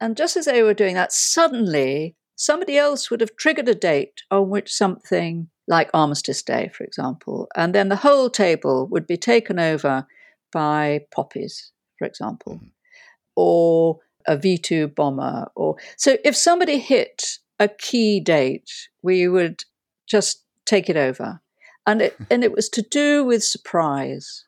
And 0.00 0.16
just 0.16 0.36
as 0.36 0.44
they 0.44 0.62
were 0.62 0.74
doing 0.74 0.94
that, 0.94 1.12
suddenly 1.12 2.14
somebody 2.36 2.76
else 2.76 3.10
would 3.10 3.20
have 3.20 3.36
triggered 3.36 3.68
a 3.68 3.74
date 3.74 4.22
on 4.30 4.50
which 4.50 4.72
something 4.72 5.48
like 5.66 5.90
Armistice 5.92 6.42
Day, 6.42 6.70
for 6.72 6.84
example, 6.84 7.48
and 7.56 7.74
then 7.74 7.88
the 7.88 7.96
whole 7.96 8.30
table 8.30 8.86
would 8.86 9.06
be 9.06 9.16
taken 9.16 9.58
over 9.58 10.06
by 10.52 11.06
poppies, 11.10 11.72
for 11.98 12.06
example, 12.06 12.54
mm-hmm. 12.54 12.66
or 13.34 13.98
a 14.28 14.36
V 14.36 14.58
2 14.58 14.88
bomber. 14.88 15.48
Or 15.56 15.76
so 15.96 16.18
if 16.24 16.36
somebody 16.36 16.78
hit 16.78 17.38
a 17.58 17.68
key 17.68 18.20
date, 18.20 18.70
we 19.02 19.28
would 19.28 19.62
just 20.06 20.42
take 20.64 20.88
it 20.88 20.96
over. 20.96 21.40
And 21.86 22.02
it, 22.02 22.14
hmm. 22.14 22.24
and 22.30 22.44
it 22.44 22.52
was 22.52 22.68
to 22.70 22.82
do 22.82 23.24
with 23.24 23.44
surprise. 23.44 24.44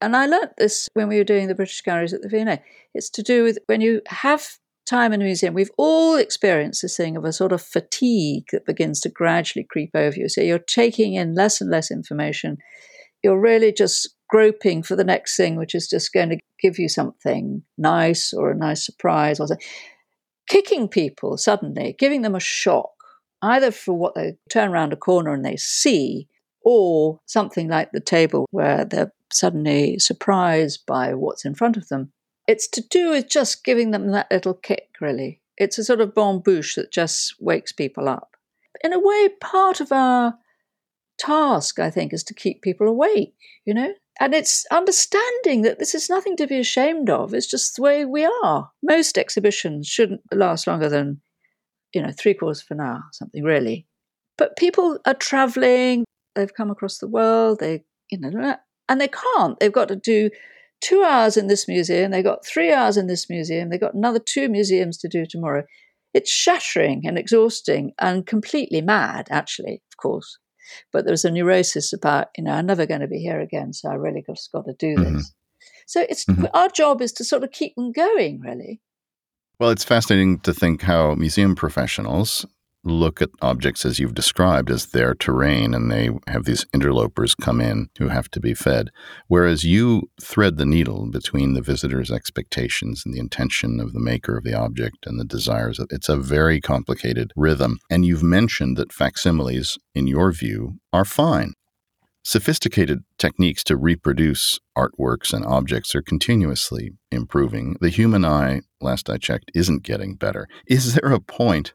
And 0.00 0.16
I 0.16 0.26
learnt 0.26 0.56
this 0.58 0.88
when 0.94 1.08
we 1.08 1.18
were 1.18 1.24
doing 1.24 1.46
the 1.46 1.54
British 1.54 1.80
Galleries 1.82 2.12
at 2.12 2.22
the 2.22 2.28
V&A. 2.28 2.60
It's 2.92 3.08
to 3.10 3.22
do 3.22 3.44
with 3.44 3.58
when 3.66 3.80
you 3.80 4.02
have 4.08 4.58
time 4.84 5.12
in 5.12 5.22
a 5.22 5.24
museum, 5.24 5.54
we've 5.54 5.70
all 5.78 6.16
experienced 6.16 6.82
this 6.82 6.96
thing 6.96 7.16
of 7.16 7.24
a 7.24 7.32
sort 7.32 7.52
of 7.52 7.62
fatigue 7.62 8.46
that 8.50 8.66
begins 8.66 9.00
to 9.00 9.08
gradually 9.08 9.64
creep 9.64 9.90
over 9.94 10.16
you. 10.16 10.28
So 10.28 10.40
you're 10.40 10.58
taking 10.58 11.14
in 11.14 11.34
less 11.34 11.60
and 11.60 11.70
less 11.70 11.90
information. 11.90 12.58
You're 13.22 13.40
really 13.40 13.72
just 13.72 14.16
groping 14.28 14.82
for 14.82 14.96
the 14.96 15.04
next 15.04 15.36
thing, 15.36 15.56
which 15.56 15.74
is 15.74 15.88
just 15.88 16.12
going 16.12 16.30
to 16.30 16.38
give 16.60 16.78
you 16.78 16.88
something 16.88 17.62
nice 17.78 18.32
or 18.32 18.50
a 18.50 18.56
nice 18.56 18.84
surprise 18.84 19.38
or 19.38 19.46
something 19.46 19.66
kicking 20.48 20.88
people 20.88 21.36
suddenly, 21.36 21.94
giving 21.98 22.22
them 22.22 22.34
a 22.34 22.40
shock, 22.40 22.90
either 23.42 23.70
for 23.70 23.94
what 23.94 24.14
they 24.14 24.36
turn 24.50 24.70
around 24.70 24.92
a 24.92 24.96
corner 24.96 25.32
and 25.32 25.44
they 25.44 25.56
see, 25.56 26.28
or 26.64 27.20
something 27.26 27.68
like 27.68 27.90
the 27.92 28.00
table 28.00 28.46
where 28.50 28.84
they're 28.84 29.12
suddenly 29.32 29.98
surprised 29.98 30.84
by 30.86 31.14
what's 31.14 31.44
in 31.44 31.54
front 31.54 31.76
of 31.76 31.88
them. 31.88 32.12
It's 32.46 32.68
to 32.68 32.80
do 32.80 33.10
with 33.10 33.28
just 33.28 33.64
giving 33.64 33.90
them 33.90 34.10
that 34.12 34.30
little 34.30 34.54
kick, 34.54 34.96
really. 35.00 35.40
It's 35.56 35.78
a 35.78 35.84
sort 35.84 36.00
of 36.00 36.14
bonne 36.14 36.40
bouche 36.40 36.74
that 36.76 36.92
just 36.92 37.34
wakes 37.40 37.72
people 37.72 38.08
up. 38.08 38.36
In 38.82 38.92
a 38.92 38.98
way, 38.98 39.28
part 39.40 39.80
of 39.80 39.92
our 39.92 40.34
task, 41.18 41.78
I 41.78 41.90
think, 41.90 42.12
is 42.12 42.24
to 42.24 42.34
keep 42.34 42.62
people 42.62 42.88
awake, 42.88 43.34
you 43.64 43.74
know? 43.74 43.94
And 44.20 44.34
it's 44.34 44.66
understanding 44.70 45.62
that 45.62 45.78
this 45.78 45.94
is 45.94 46.10
nothing 46.10 46.36
to 46.36 46.46
be 46.46 46.58
ashamed 46.58 47.08
of. 47.08 47.34
It's 47.34 47.46
just 47.46 47.76
the 47.76 47.82
way 47.82 48.04
we 48.04 48.30
are. 48.44 48.70
Most 48.82 49.16
exhibitions 49.16 49.88
shouldn't 49.88 50.20
last 50.32 50.66
longer 50.66 50.88
than, 50.88 51.20
you 51.94 52.02
know, 52.02 52.12
three 52.12 52.34
quarters 52.34 52.62
of 52.62 52.76
an 52.76 52.80
hour, 52.80 53.02
something 53.12 53.42
really. 53.42 53.86
But 54.36 54.56
people 54.56 54.98
are 55.06 55.14
traveling, 55.14 56.04
they've 56.34 56.54
come 56.54 56.70
across 56.70 56.98
the 56.98 57.08
world, 57.08 57.60
they, 57.60 57.84
you 58.10 58.18
know, 58.18 58.56
and 58.88 59.00
they 59.00 59.08
can't. 59.08 59.58
They've 59.58 59.72
got 59.72 59.88
to 59.88 59.96
do 59.96 60.30
two 60.80 61.02
hours 61.02 61.36
in 61.36 61.46
this 61.46 61.68
museum, 61.68 62.10
they've 62.10 62.24
got 62.24 62.44
three 62.44 62.72
hours 62.72 62.96
in 62.96 63.06
this 63.06 63.30
museum, 63.30 63.70
they've 63.70 63.80
got 63.80 63.94
another 63.94 64.18
two 64.18 64.48
museums 64.48 64.98
to 64.98 65.08
do 65.08 65.24
tomorrow. 65.24 65.64
It's 66.12 66.30
shattering 66.30 67.02
and 67.06 67.16
exhausting 67.16 67.92
and 67.98 68.26
completely 68.26 68.82
mad, 68.82 69.28
actually, 69.30 69.82
of 69.92 69.96
course. 69.96 70.38
But 70.92 71.04
there's 71.04 71.24
a 71.24 71.30
neurosis 71.30 71.92
about, 71.92 72.28
you 72.36 72.44
know, 72.44 72.52
I'm 72.52 72.66
never 72.66 72.86
going 72.86 73.00
to 73.00 73.08
be 73.08 73.18
here 73.18 73.40
again, 73.40 73.72
so 73.72 73.90
I 73.90 73.94
really 73.94 74.24
just 74.26 74.52
got 74.52 74.64
to 74.66 74.74
do 74.74 74.96
mm-hmm. 74.96 75.16
this. 75.16 75.34
So 75.86 76.06
it's 76.08 76.24
mm-hmm. 76.24 76.46
our 76.54 76.68
job 76.68 77.02
is 77.02 77.12
to 77.12 77.24
sort 77.24 77.44
of 77.44 77.52
keep 77.52 77.74
them 77.76 77.92
going, 77.92 78.40
really. 78.40 78.80
Well, 79.58 79.70
it's 79.70 79.84
fascinating 79.84 80.40
to 80.40 80.52
think 80.52 80.82
how 80.82 81.14
museum 81.14 81.54
professionals 81.54 82.46
look 82.84 83.22
at 83.22 83.30
objects 83.40 83.84
as 83.84 83.98
you've 83.98 84.14
described 84.14 84.70
as 84.70 84.86
their 84.86 85.14
terrain 85.14 85.72
and 85.74 85.90
they 85.90 86.10
have 86.26 86.44
these 86.44 86.66
interlopers 86.72 87.34
come 87.34 87.60
in 87.60 87.88
who 87.98 88.08
have 88.08 88.28
to 88.30 88.40
be 88.40 88.54
fed 88.54 88.90
whereas 89.28 89.64
you 89.64 90.10
thread 90.20 90.56
the 90.56 90.66
needle 90.66 91.06
between 91.06 91.54
the 91.54 91.62
visitor's 91.62 92.10
expectations 92.10 93.02
and 93.04 93.14
the 93.14 93.20
intention 93.20 93.78
of 93.78 93.92
the 93.92 94.00
maker 94.00 94.36
of 94.36 94.44
the 94.44 94.54
object 94.54 95.06
and 95.06 95.18
the 95.18 95.24
desires 95.24 95.78
of 95.78 95.86
it's 95.90 96.08
a 96.08 96.16
very 96.16 96.60
complicated 96.60 97.32
rhythm 97.36 97.78
and 97.88 98.04
you've 98.04 98.22
mentioned 98.22 98.76
that 98.76 98.92
facsimiles 98.92 99.78
in 99.94 100.06
your 100.06 100.32
view 100.32 100.78
are 100.92 101.04
fine 101.04 101.52
Sophisticated 102.24 103.00
techniques 103.18 103.64
to 103.64 103.76
reproduce 103.76 104.60
artworks 104.78 105.32
and 105.32 105.44
objects 105.44 105.92
are 105.92 106.02
continuously 106.02 106.92
improving. 107.10 107.76
The 107.80 107.88
human 107.88 108.24
eye, 108.24 108.60
last 108.80 109.10
I 109.10 109.16
checked, 109.16 109.50
isn't 109.56 109.82
getting 109.82 110.14
better. 110.14 110.46
Is 110.68 110.94
there 110.94 111.12
a 111.12 111.18
point 111.18 111.74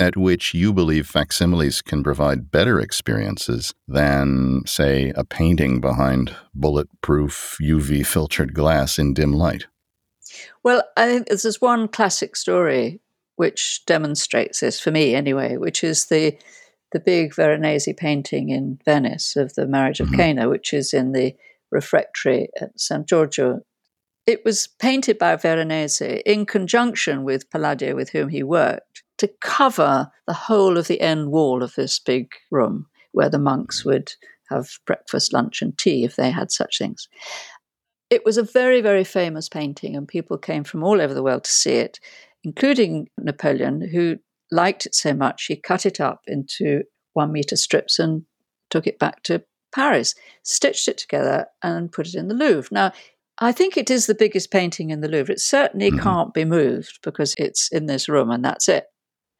at 0.00 0.16
which 0.16 0.54
you 0.54 0.72
believe 0.72 1.06
facsimiles 1.06 1.82
can 1.82 2.02
provide 2.02 2.50
better 2.50 2.78
experiences 2.78 3.74
than, 3.88 4.62
say, 4.66 5.12
a 5.16 5.24
painting 5.24 5.80
behind 5.80 6.34
bulletproof 6.54 7.56
UV 7.60 8.06
filtered 8.06 8.54
glass 8.54 8.98
in 8.98 9.12
dim 9.12 9.32
light? 9.32 9.66
Well, 10.62 10.82
I 10.96 11.06
think 11.06 11.26
there's 11.26 11.60
one 11.60 11.88
classic 11.88 12.36
story 12.36 13.00
which 13.36 13.84
demonstrates 13.86 14.60
this 14.60 14.80
for 14.80 14.90
me 14.90 15.14
anyway, 15.14 15.56
which 15.56 15.82
is 15.82 16.06
the 16.06 16.36
the 16.90 17.00
big 17.00 17.34
Veronese 17.34 17.92
painting 17.98 18.48
in 18.48 18.78
Venice 18.84 19.36
of 19.36 19.54
the 19.54 19.66
marriage 19.66 20.00
of 20.00 20.06
mm-hmm. 20.06 20.16
Cana, 20.16 20.48
which 20.48 20.72
is 20.72 20.94
in 20.94 21.12
the 21.12 21.34
refectory 21.70 22.48
at 22.58 22.80
San 22.80 23.04
Giorgio. 23.04 23.60
It 24.26 24.42
was 24.42 24.68
painted 24.78 25.18
by 25.18 25.36
Veronese 25.36 26.00
in 26.00 26.46
conjunction 26.46 27.24
with 27.24 27.50
Palladio, 27.50 27.94
with 27.94 28.10
whom 28.10 28.30
he 28.30 28.42
worked 28.42 29.02
to 29.18 29.30
cover 29.40 30.10
the 30.26 30.32
whole 30.32 30.78
of 30.78 30.86
the 30.88 31.00
end 31.00 31.30
wall 31.30 31.62
of 31.62 31.74
this 31.74 31.98
big 31.98 32.28
room 32.50 32.86
where 33.12 33.28
the 33.28 33.38
monks 33.38 33.84
would 33.84 34.12
have 34.50 34.70
breakfast, 34.86 35.32
lunch, 35.32 35.60
and 35.60 35.76
tea 35.76 36.04
if 36.04 36.16
they 36.16 36.30
had 36.30 36.50
such 36.50 36.78
things. 36.78 37.08
It 38.10 38.24
was 38.24 38.38
a 38.38 38.42
very, 38.42 38.80
very 38.80 39.04
famous 39.04 39.48
painting, 39.48 39.94
and 39.96 40.08
people 40.08 40.38
came 40.38 40.64
from 40.64 40.82
all 40.82 41.00
over 41.00 41.12
the 41.12 41.22
world 41.22 41.44
to 41.44 41.50
see 41.50 41.74
it, 41.74 42.00
including 42.42 43.08
Napoleon, 43.18 43.86
who 43.92 44.16
liked 44.50 44.86
it 44.86 44.94
so 44.94 45.12
much 45.12 45.44
he 45.44 45.56
cut 45.56 45.84
it 45.84 46.00
up 46.00 46.20
into 46.26 46.82
one 47.12 47.32
meter 47.32 47.56
strips 47.56 47.98
and 47.98 48.22
took 48.70 48.86
it 48.86 48.98
back 48.98 49.22
to 49.24 49.42
Paris, 49.74 50.14
stitched 50.42 50.88
it 50.88 50.96
together, 50.96 51.46
and 51.62 51.92
put 51.92 52.06
it 52.06 52.14
in 52.14 52.28
the 52.28 52.34
Louvre. 52.34 52.68
Now, 52.72 52.92
I 53.40 53.52
think 53.52 53.76
it 53.76 53.90
is 53.90 54.06
the 54.06 54.14
biggest 54.14 54.50
painting 54.50 54.90
in 54.90 55.00
the 55.00 55.08
Louvre. 55.08 55.32
It 55.32 55.40
certainly 55.40 55.90
mm-hmm. 55.90 56.02
can't 56.02 56.34
be 56.34 56.44
moved 56.44 57.00
because 57.02 57.34
it's 57.38 57.70
in 57.70 57.86
this 57.86 58.08
room 58.08 58.30
and 58.30 58.44
that's 58.44 58.68
it. 58.68 58.86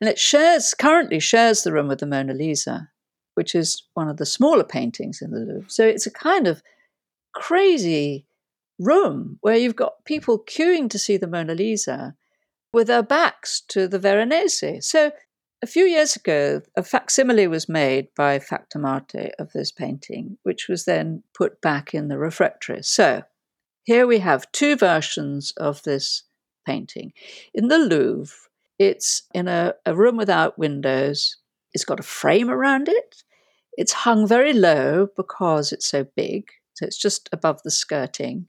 And 0.00 0.08
it 0.08 0.18
shares, 0.18 0.74
currently 0.74 1.18
shares 1.18 1.62
the 1.62 1.72
room 1.72 1.88
with 1.88 1.98
the 1.98 2.06
Mona 2.06 2.34
Lisa, 2.34 2.90
which 3.34 3.54
is 3.54 3.82
one 3.94 4.08
of 4.08 4.16
the 4.16 4.26
smaller 4.26 4.64
paintings 4.64 5.20
in 5.20 5.30
the 5.30 5.40
Louvre. 5.40 5.70
So 5.70 5.86
it's 5.86 6.06
a 6.06 6.10
kind 6.10 6.46
of 6.46 6.62
crazy 7.34 8.26
room 8.78 9.38
where 9.40 9.56
you've 9.56 9.76
got 9.76 10.04
people 10.04 10.38
queuing 10.38 10.88
to 10.90 10.98
see 10.98 11.16
the 11.16 11.26
Mona 11.26 11.54
Lisa 11.54 12.14
with 12.72 12.86
their 12.86 13.02
backs 13.02 13.60
to 13.68 13.88
the 13.88 13.98
Veronese. 13.98 14.86
So 14.86 15.10
a 15.62 15.66
few 15.66 15.84
years 15.84 16.14
ago, 16.14 16.62
a 16.76 16.82
facsimile 16.84 17.48
was 17.48 17.68
made 17.68 18.08
by 18.16 18.38
Factum 18.38 18.84
Arte 18.84 19.32
of 19.38 19.52
this 19.52 19.72
painting, 19.72 20.38
which 20.44 20.68
was 20.68 20.84
then 20.84 21.24
put 21.36 21.60
back 21.60 21.94
in 21.94 22.08
the 22.08 22.18
refectory. 22.18 22.82
So 22.82 23.22
here 23.84 24.06
we 24.06 24.20
have 24.20 24.50
two 24.52 24.76
versions 24.76 25.52
of 25.56 25.82
this 25.82 26.22
painting. 26.66 27.12
In 27.54 27.68
the 27.68 27.78
Louvre, 27.78 28.47
it's 28.78 29.22
in 29.34 29.48
a, 29.48 29.74
a 29.84 29.94
room 29.94 30.16
without 30.16 30.58
windows. 30.58 31.36
It's 31.72 31.84
got 31.84 32.00
a 32.00 32.04
frame 32.04 32.50
around 32.50 32.88
it. 32.88 33.22
It's 33.76 33.92
hung 33.92 34.26
very 34.26 34.52
low 34.52 35.08
because 35.16 35.72
it's 35.72 35.86
so 35.86 36.06
big. 36.16 36.44
So 36.74 36.86
it's 36.86 36.98
just 36.98 37.28
above 37.32 37.62
the 37.62 37.70
skirting. 37.70 38.48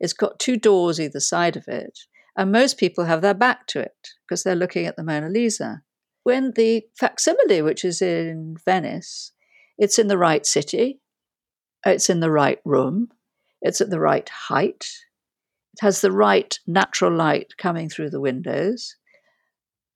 It's 0.00 0.12
got 0.12 0.38
two 0.38 0.56
doors 0.56 1.00
either 1.00 1.20
side 1.20 1.56
of 1.56 1.68
it. 1.68 1.98
And 2.36 2.50
most 2.50 2.78
people 2.78 3.04
have 3.04 3.22
their 3.22 3.34
back 3.34 3.66
to 3.68 3.80
it 3.80 4.08
because 4.26 4.42
they're 4.42 4.56
looking 4.56 4.86
at 4.86 4.96
the 4.96 5.04
Mona 5.04 5.28
Lisa. 5.28 5.82
When 6.24 6.52
the 6.56 6.84
facsimile, 6.98 7.62
which 7.62 7.84
is 7.84 8.00
in 8.00 8.56
Venice, 8.64 9.32
it's 9.78 9.98
in 9.98 10.08
the 10.08 10.18
right 10.18 10.46
city, 10.46 11.00
it's 11.84 12.08
in 12.08 12.20
the 12.20 12.30
right 12.30 12.58
room, 12.64 13.08
it's 13.60 13.80
at 13.80 13.90
the 13.90 14.00
right 14.00 14.28
height, 14.28 14.86
it 15.74 15.80
has 15.80 16.00
the 16.00 16.12
right 16.12 16.58
natural 16.66 17.12
light 17.12 17.54
coming 17.58 17.88
through 17.88 18.10
the 18.10 18.20
windows, 18.20 18.96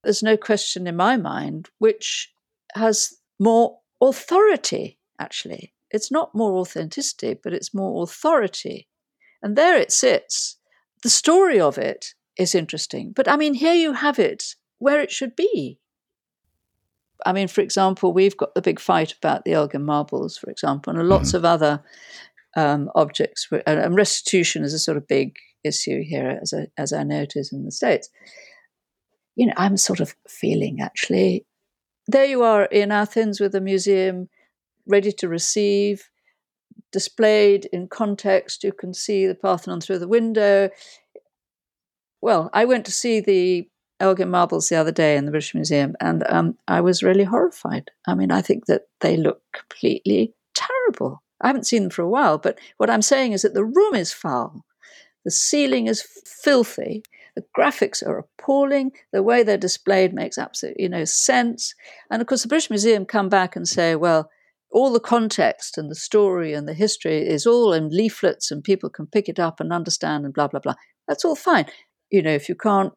there's 0.04 0.22
no 0.22 0.36
question 0.36 0.86
in 0.86 0.96
my 0.96 1.16
mind 1.16 1.68
which 1.78 2.32
has 2.74 3.14
more 3.38 3.78
authority, 4.00 4.98
actually. 5.18 5.72
It's 5.90 6.10
not 6.10 6.34
more 6.34 6.54
authenticity, 6.58 7.36
but 7.42 7.52
it's 7.52 7.74
more 7.74 8.02
authority. 8.02 8.88
And 9.42 9.56
there 9.56 9.76
it 9.76 9.92
sits. 9.92 10.58
The 11.02 11.10
story 11.10 11.60
of 11.60 11.78
it 11.78 12.14
is 12.36 12.54
interesting. 12.54 13.12
But 13.14 13.28
I 13.28 13.36
mean, 13.36 13.54
here 13.54 13.74
you 13.74 13.94
have 13.94 14.18
it 14.18 14.54
where 14.78 15.00
it 15.00 15.10
should 15.10 15.34
be. 15.34 15.78
I 17.26 17.32
mean, 17.32 17.48
for 17.48 17.62
example, 17.62 18.12
we've 18.12 18.36
got 18.36 18.54
the 18.54 18.62
big 18.62 18.78
fight 18.78 19.12
about 19.12 19.44
the 19.44 19.52
Elgin 19.52 19.84
marbles, 19.84 20.36
for 20.36 20.50
example, 20.50 20.94
and 20.94 21.08
lots 21.08 21.28
mm-hmm. 21.28 21.38
of 21.38 21.44
other 21.44 21.82
um, 22.56 22.90
objects. 22.94 23.48
And 23.66 23.96
restitution 23.96 24.62
is 24.62 24.72
a 24.72 24.78
sort 24.78 24.96
of 24.96 25.08
big 25.08 25.36
issue 25.64 26.02
here, 26.04 26.38
as 26.40 26.54
I, 26.54 26.68
as 26.76 26.92
I 26.92 27.02
know 27.02 27.22
it 27.22 27.32
is 27.34 27.52
in 27.52 27.64
the 27.64 27.72
States 27.72 28.08
you 29.38 29.46
know, 29.46 29.54
I'm 29.56 29.76
sort 29.76 30.00
of 30.00 30.14
feeling 30.26 30.80
actually. 30.80 31.46
There 32.08 32.24
you 32.24 32.42
are 32.42 32.64
in 32.64 32.90
Athens 32.90 33.38
with 33.38 33.54
a 33.54 33.60
museum 33.60 34.28
ready 34.86 35.12
to 35.12 35.28
receive, 35.28 36.10
displayed 36.90 37.66
in 37.72 37.86
context. 37.86 38.64
You 38.64 38.72
can 38.72 38.92
see 38.92 39.26
the 39.26 39.36
Parthenon 39.36 39.80
through 39.80 40.00
the 40.00 40.08
window. 40.08 40.70
Well, 42.20 42.50
I 42.52 42.64
went 42.64 42.84
to 42.86 42.92
see 42.92 43.20
the 43.20 43.68
Elgin 44.00 44.30
marbles 44.30 44.68
the 44.68 44.76
other 44.76 44.90
day 44.92 45.16
in 45.16 45.24
the 45.24 45.30
British 45.30 45.54
Museum, 45.54 45.94
and 46.00 46.24
um, 46.28 46.58
I 46.66 46.80
was 46.80 47.04
really 47.04 47.24
horrified. 47.24 47.90
I 48.08 48.14
mean, 48.14 48.32
I 48.32 48.42
think 48.42 48.66
that 48.66 48.88
they 49.00 49.16
look 49.16 49.40
completely 49.52 50.34
terrible. 50.54 51.22
I 51.40 51.46
haven't 51.46 51.66
seen 51.66 51.82
them 51.82 51.90
for 51.90 52.02
a 52.02 52.08
while, 52.08 52.38
but 52.38 52.58
what 52.78 52.90
I'm 52.90 53.02
saying 53.02 53.32
is 53.32 53.42
that 53.42 53.54
the 53.54 53.64
room 53.64 53.94
is 53.94 54.12
foul, 54.12 54.64
the 55.24 55.30
ceiling 55.30 55.86
is 55.86 56.02
filthy, 56.42 57.04
the 57.38 57.44
graphics 57.56 58.04
are 58.04 58.18
appalling. 58.18 58.90
The 59.12 59.22
way 59.22 59.44
they're 59.44 59.56
displayed 59.56 60.12
makes 60.12 60.38
absolutely 60.38 60.88
no 60.88 61.04
sense. 61.04 61.72
And 62.10 62.20
of 62.20 62.26
course, 62.26 62.42
the 62.42 62.48
British 62.48 62.68
Museum 62.68 63.06
come 63.06 63.28
back 63.28 63.54
and 63.54 63.68
say, 63.68 63.94
well, 63.94 64.28
all 64.72 64.92
the 64.92 65.00
context 65.00 65.78
and 65.78 65.88
the 65.88 65.94
story 65.94 66.52
and 66.52 66.66
the 66.66 66.74
history 66.74 67.26
is 67.26 67.46
all 67.46 67.72
in 67.72 67.90
leaflets 67.90 68.50
and 68.50 68.64
people 68.64 68.90
can 68.90 69.06
pick 69.06 69.28
it 69.28 69.38
up 69.38 69.60
and 69.60 69.72
understand 69.72 70.24
and 70.24 70.34
blah, 70.34 70.48
blah, 70.48 70.58
blah. 70.58 70.74
That's 71.06 71.24
all 71.24 71.36
fine. 71.36 71.66
You 72.10 72.22
know, 72.22 72.32
if 72.32 72.48
you 72.48 72.56
can't 72.56 72.92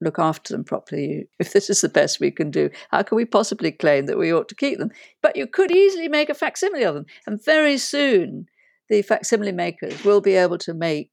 look 0.00 0.18
after 0.18 0.54
them 0.54 0.64
properly, 0.64 1.28
if 1.38 1.52
this 1.52 1.68
is 1.68 1.82
the 1.82 1.88
best 1.90 2.20
we 2.20 2.30
can 2.30 2.50
do, 2.50 2.70
how 2.90 3.02
can 3.02 3.16
we 3.16 3.26
possibly 3.26 3.70
claim 3.70 4.06
that 4.06 4.18
we 4.18 4.32
ought 4.32 4.48
to 4.48 4.56
keep 4.56 4.78
them? 4.78 4.92
But 5.22 5.36
you 5.36 5.46
could 5.46 5.70
easily 5.70 6.08
make 6.08 6.30
a 6.30 6.34
facsimile 6.34 6.84
of 6.84 6.94
them. 6.94 7.06
And 7.26 7.44
very 7.44 7.76
soon, 7.76 8.46
the 8.88 9.02
facsimile 9.02 9.52
makers 9.52 10.04
will 10.04 10.22
be 10.22 10.36
able 10.36 10.58
to 10.58 10.72
make 10.72 11.10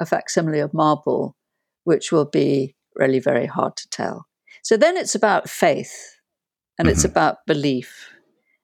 a 0.00 0.06
facsimile 0.06 0.60
of 0.60 0.72
marble 0.72 1.36
which 1.88 2.12
will 2.12 2.26
be 2.26 2.74
really 2.96 3.18
very 3.18 3.46
hard 3.46 3.74
to 3.74 3.88
tell. 3.88 4.26
So 4.62 4.76
then 4.76 4.98
it's 4.98 5.14
about 5.14 5.48
faith 5.48 5.94
and 6.78 6.84
mm-hmm. 6.84 6.92
it's 6.92 7.04
about 7.06 7.46
belief 7.46 8.10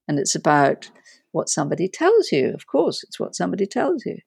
and 0.07 0.19
it's 0.19 0.35
about 0.35 0.91
what 1.33 1.49
somebody 1.49 1.89
tells 1.89 2.31
you. 2.31 2.53
Of 2.53 2.67
course, 2.67 3.03
it's 3.03 3.19
what 3.19 3.35
somebody 3.35 3.65
tells 3.65 4.05
you. 4.05 4.19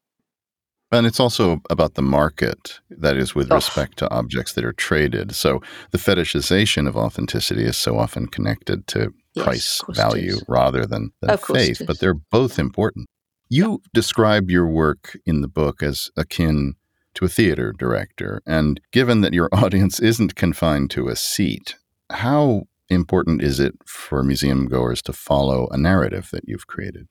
And 0.92 1.06
it's 1.06 1.20
also 1.20 1.62
about 1.70 1.94
the 1.94 2.02
market, 2.02 2.80
that 2.90 3.18
is, 3.18 3.36
with 3.36 3.52
oh. 3.52 3.56
respect 3.56 3.98
to 3.98 4.10
objects 4.10 4.54
that 4.54 4.66
are 4.66 4.74
traded. 4.74 5.36
So 5.36 5.62
the 5.92 6.00
fetishization 6.00 6.88
of 6.88 6.98
authenticity 6.98 7.66
is 7.66 7.78
so 7.78 8.00
often 8.00 8.26
connected 8.26 8.88
to 8.88 9.14
Yes, 9.36 9.46
price 9.46 9.80
of 9.80 9.86
course 9.86 9.98
it 10.00 10.02
value 10.02 10.38
rather 10.48 10.88
than, 10.88 11.12
than 11.22 11.30
Of 11.30 11.44
course 11.44 11.62
it 11.62 11.78
faith, 11.78 11.82
but 11.86 12.00
they're 12.00 12.22
both 12.32 12.58
important. 12.58 13.06
You 13.48 13.80
describe 13.94 14.50
your 14.50 14.68
work 14.68 15.20
in 15.24 15.42
the 15.42 15.48
book 15.48 15.84
as 15.84 16.10
akin 16.18 16.77
to 17.18 17.26
a 17.26 17.30
theater 17.30 17.74
director. 17.78 18.42
And 18.46 18.80
given 18.92 19.22
that 19.22 19.34
your 19.34 19.50
audience 19.52 20.00
isn't 20.00 20.36
confined 20.36 20.90
to 20.92 21.10
a 21.10 21.16
seat, 21.16 21.76
how 22.12 22.68
important 22.90 23.42
is 23.42 23.60
it 23.60 23.76
for 23.86 24.24
museum 24.24 24.68
goers 24.68 25.02
to 25.04 25.14
follow 25.14 25.68
a 25.72 25.78
narrative 25.78 26.30
that 26.32 26.48
you've 26.48 26.68
created? 26.68 27.08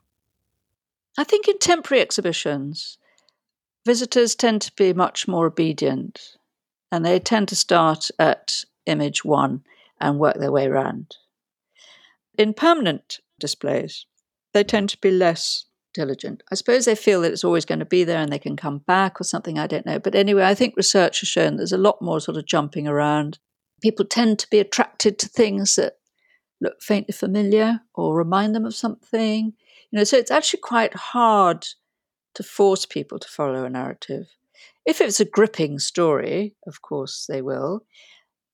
I 1.19 1.25
think 1.25 1.49
in 1.49 1.59
temporary 1.59 2.03
exhibitions, 2.03 2.99
visitors 3.85 4.35
tend 4.35 4.63
to 4.63 4.73
be 4.77 4.93
much 4.93 5.27
more 5.27 5.47
obedient 5.47 6.37
and 6.93 7.05
they 7.05 7.19
tend 7.19 7.49
to 7.49 7.57
start 7.57 8.11
at 8.19 8.65
image 8.87 9.25
one 9.25 9.65
and 10.01 10.19
work 10.19 10.39
their 10.39 10.53
way 10.53 10.67
around. 10.67 11.17
In 12.39 12.55
permanent 12.55 13.21
displays, 13.41 14.07
they 14.53 14.63
tend 14.63 14.91
to 14.91 14.99
be 14.99 15.11
less 15.11 15.65
diligent. 15.97 16.43
I 16.53 16.55
suppose 16.55 16.85
they 16.85 16.95
feel 16.95 17.23
that 17.23 17.33
it's 17.33 17.45
always 17.45 17.65
going 17.65 17.81
to 17.81 17.85
be 17.87 18.05
there 18.05 18.21
and 18.21 18.31
they 18.31 18.39
can 18.39 18.57
come 18.57 18.79
back 18.87 19.21
or 19.21 19.25
something, 19.25 19.59
I 19.59 19.67
don't 19.67 19.87
know. 19.87 19.99
But 19.99 20.15
anyway, 20.15 20.45
I 20.45 20.55
think 20.55 20.77
research 20.77 21.21
has 21.21 21.29
shown 21.29 21.57
there's 21.57 21.73
a 21.73 21.79
lot 21.79 22.01
more 22.01 22.21
sort 22.21 22.37
of 22.37 22.47
jumping 22.47 22.87
around. 22.87 23.39
People 23.83 24.05
tend 24.05 24.39
to 24.39 24.51
be 24.51 24.61
attracted 24.61 25.19
to 25.19 25.29
things 25.29 25.75
that 25.77 25.95
look 26.61 26.81
faintly 26.81 27.13
familiar 27.13 27.81
or 27.95 28.15
remind 28.15 28.55
them 28.55 28.67
of 28.67 28.75
something. 28.75 29.55
You 29.91 29.99
know, 29.99 30.05
so 30.05 30.17
it's 30.19 30.31
actually 30.31 30.61
quite 30.61 30.95
hard 30.95 31.67
to 32.35 32.43
force 32.43 32.85
people 32.85 33.19
to 33.19 33.29
follow 33.29 33.65
a 33.65 33.71
narrative. 33.71 34.27
If 34.85 35.01
it's 35.01 35.21
a 35.21 35.25
gripping 35.25 35.79
story, 35.79 36.55
of 36.67 36.83
course 36.83 37.27
they 37.29 37.43
will. 37.43 37.85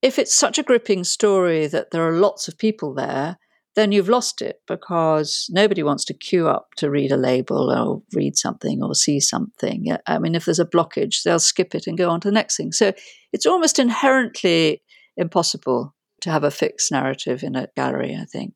If 0.00 0.18
it's 0.18 0.34
such 0.34 0.58
a 0.58 0.62
gripping 0.62 1.04
story 1.04 1.66
that 1.66 1.90
there 1.90 2.06
are 2.08 2.18
lots 2.18 2.48
of 2.48 2.56
people 2.56 2.94
there, 2.94 3.38
then 3.74 3.90
you've 3.92 4.08
lost 4.08 4.42
it 4.42 4.60
because 4.66 5.46
nobody 5.50 5.82
wants 5.82 6.04
to 6.04 6.14
queue 6.14 6.48
up 6.48 6.68
to 6.76 6.90
read 6.90 7.10
a 7.10 7.16
label 7.16 7.70
or 7.70 8.02
read 8.14 8.36
something 8.36 8.82
or 8.82 8.94
see 8.94 9.18
something. 9.18 9.96
I 10.06 10.18
mean, 10.18 10.34
if 10.34 10.44
there's 10.44 10.58
a 10.58 10.66
blockage, 10.66 11.22
they'll 11.22 11.38
skip 11.38 11.74
it 11.74 11.86
and 11.86 11.96
go 11.96 12.10
on 12.10 12.20
to 12.20 12.28
the 12.28 12.32
next 12.32 12.56
thing. 12.56 12.72
So 12.72 12.92
it's 13.32 13.46
almost 13.46 13.78
inherently 13.78 14.82
impossible 15.16 15.94
to 16.20 16.30
have 16.30 16.44
a 16.44 16.50
fixed 16.50 16.92
narrative 16.92 17.42
in 17.42 17.56
a 17.56 17.68
gallery, 17.74 18.16
I 18.20 18.24
think. 18.24 18.54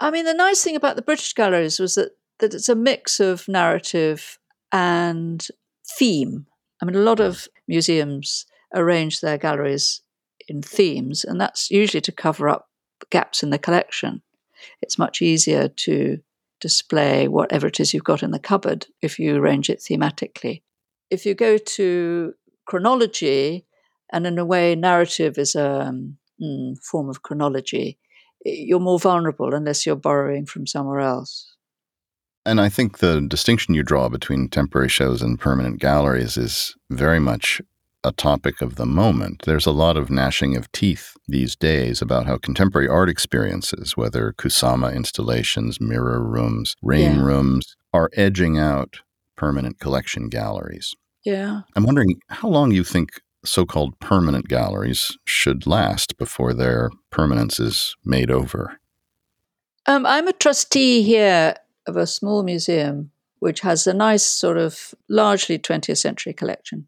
I 0.00 0.10
mean, 0.10 0.24
the 0.24 0.34
nice 0.34 0.62
thing 0.62 0.76
about 0.76 0.96
the 0.96 1.02
British 1.02 1.32
galleries 1.32 1.78
was 1.78 1.94
that, 1.94 2.10
that 2.40 2.52
it's 2.52 2.68
a 2.68 2.74
mix 2.74 3.20
of 3.20 3.48
narrative 3.48 4.38
and 4.72 5.46
theme. 5.98 6.46
I 6.82 6.84
mean, 6.84 6.96
a 6.96 7.00
lot 7.00 7.20
of 7.20 7.48
museums 7.66 8.44
arrange 8.74 9.20
their 9.20 9.38
galleries 9.38 10.02
in 10.48 10.62
themes, 10.62 11.24
and 11.24 11.40
that's 11.40 11.70
usually 11.70 12.00
to 12.02 12.12
cover 12.12 12.48
up 12.48 12.65
gaps 13.10 13.42
in 13.42 13.50
the 13.50 13.58
collection. 13.58 14.22
It's 14.82 14.98
much 14.98 15.22
easier 15.22 15.68
to 15.68 16.18
display 16.60 17.28
whatever 17.28 17.66
it 17.66 17.80
is 17.80 17.92
you've 17.92 18.04
got 18.04 18.22
in 18.22 18.30
the 18.30 18.38
cupboard 18.38 18.86
if 19.02 19.18
you 19.18 19.36
arrange 19.36 19.68
it 19.68 19.80
thematically. 19.80 20.62
If 21.10 21.26
you 21.26 21.34
go 21.34 21.58
to 21.58 22.34
chronology, 22.64 23.66
and 24.12 24.26
in 24.26 24.38
a 24.38 24.44
way, 24.44 24.74
narrative 24.74 25.38
is 25.38 25.54
a 25.54 25.82
um, 25.82 26.16
mm, 26.42 26.78
form 26.82 27.08
of 27.08 27.22
chronology, 27.22 27.98
you're 28.44 28.80
more 28.80 28.98
vulnerable 28.98 29.54
unless 29.54 29.84
you're 29.84 29.96
borrowing 29.96 30.46
from 30.46 30.66
somewhere 30.66 31.00
else. 31.00 31.56
And 32.44 32.60
I 32.60 32.68
think 32.68 32.98
the 32.98 33.20
distinction 33.20 33.74
you 33.74 33.82
draw 33.82 34.08
between 34.08 34.48
temporary 34.48 34.88
shows 34.88 35.20
and 35.20 35.38
permanent 35.38 35.80
galleries 35.80 36.36
is 36.36 36.76
very 36.90 37.18
much 37.18 37.60
a 38.06 38.12
topic 38.12 38.62
of 38.62 38.76
the 38.76 38.86
moment. 38.86 39.42
There's 39.44 39.66
a 39.66 39.72
lot 39.72 39.96
of 39.96 40.10
gnashing 40.10 40.56
of 40.56 40.70
teeth 40.70 41.16
these 41.26 41.56
days 41.56 42.00
about 42.00 42.26
how 42.26 42.36
contemporary 42.38 42.86
art 42.88 43.08
experiences, 43.08 43.96
whether 43.96 44.32
Kusama 44.32 44.94
installations, 44.94 45.80
mirror 45.80 46.22
rooms, 46.22 46.76
rain 46.82 47.16
Yeah. 47.16 47.22
rooms, 47.24 47.76
are 47.92 48.10
edging 48.14 48.58
out 48.58 49.00
permanent 49.34 49.80
collection 49.80 50.28
galleries. 50.28 50.94
Yeah. 51.24 51.62
I'm 51.74 51.84
wondering 51.84 52.20
how 52.28 52.48
long 52.48 52.70
you 52.70 52.84
think 52.84 53.20
so 53.44 53.64
called 53.66 53.98
permanent 53.98 54.46
galleries 54.48 55.18
should 55.24 55.66
last 55.66 56.16
before 56.16 56.54
their 56.54 56.90
permanence 57.10 57.58
is 57.58 57.96
made 58.04 58.30
over. 58.30 58.78
Um, 59.86 60.06
I'm 60.06 60.28
a 60.28 60.32
trustee 60.32 61.02
here 61.02 61.54
of 61.86 61.96
a 61.96 62.06
small 62.06 62.42
museum 62.44 63.10
which 63.38 63.60
has 63.60 63.86
a 63.86 63.92
nice 63.94 64.24
sort 64.24 64.56
of 64.58 64.94
largely 65.08 65.58
20th 65.58 65.98
century 65.98 66.32
collection. 66.32 66.86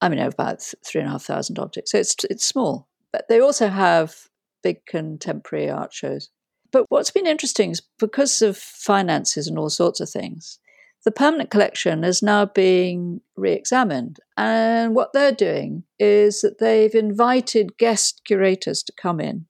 I 0.00 0.08
mean, 0.08 0.18
about 0.18 0.62
three 0.84 1.00
and 1.00 1.08
a 1.08 1.12
half 1.12 1.24
thousand 1.24 1.58
objects. 1.58 1.92
So 1.92 1.98
it's 1.98 2.16
it's 2.28 2.44
small, 2.44 2.88
but 3.12 3.28
they 3.28 3.40
also 3.40 3.68
have 3.68 4.14
big 4.62 4.84
contemporary 4.86 5.70
art 5.70 5.92
shows. 5.92 6.30
But 6.72 6.86
what's 6.88 7.10
been 7.10 7.26
interesting 7.26 7.70
is 7.70 7.82
because 7.98 8.42
of 8.42 8.56
finances 8.56 9.46
and 9.48 9.58
all 9.58 9.70
sorts 9.70 10.00
of 10.00 10.08
things, 10.08 10.58
the 11.04 11.10
permanent 11.10 11.50
collection 11.50 12.04
is 12.04 12.22
now 12.22 12.46
being 12.46 13.20
re-examined. 13.36 14.18
And 14.36 14.94
what 14.94 15.12
they're 15.12 15.32
doing 15.32 15.84
is 15.98 16.42
that 16.42 16.58
they've 16.58 16.94
invited 16.94 17.78
guest 17.78 18.22
curators 18.24 18.82
to 18.84 18.92
come 18.92 19.20
in 19.20 19.46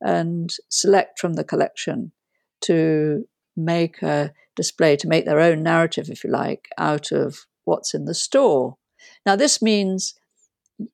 and 0.00 0.54
select 0.68 1.18
from 1.18 1.34
the 1.34 1.44
collection 1.44 2.12
to 2.62 3.24
make 3.56 4.02
a 4.02 4.32
display, 4.54 4.96
to 4.96 5.08
make 5.08 5.24
their 5.24 5.40
own 5.40 5.62
narrative, 5.62 6.08
if 6.10 6.22
you 6.22 6.30
like, 6.30 6.68
out 6.78 7.12
of 7.12 7.46
what's 7.64 7.94
in 7.94 8.04
the 8.04 8.14
store. 8.14 8.76
Now, 9.26 9.36
this 9.36 9.60
means 9.60 10.14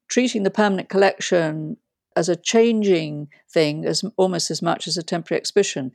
treating 0.09 0.43
the 0.43 0.51
permanent 0.51 0.89
collection 0.89 1.77
as 2.17 2.29
a 2.29 2.37
changing 2.37 3.29
thing 3.53 3.85
as 3.85 4.03
almost 4.17 4.51
as 4.51 4.63
much 4.63 4.89
as 4.89 4.97
a 4.97 5.03
temporary 5.03 5.39
exhibition. 5.39 5.93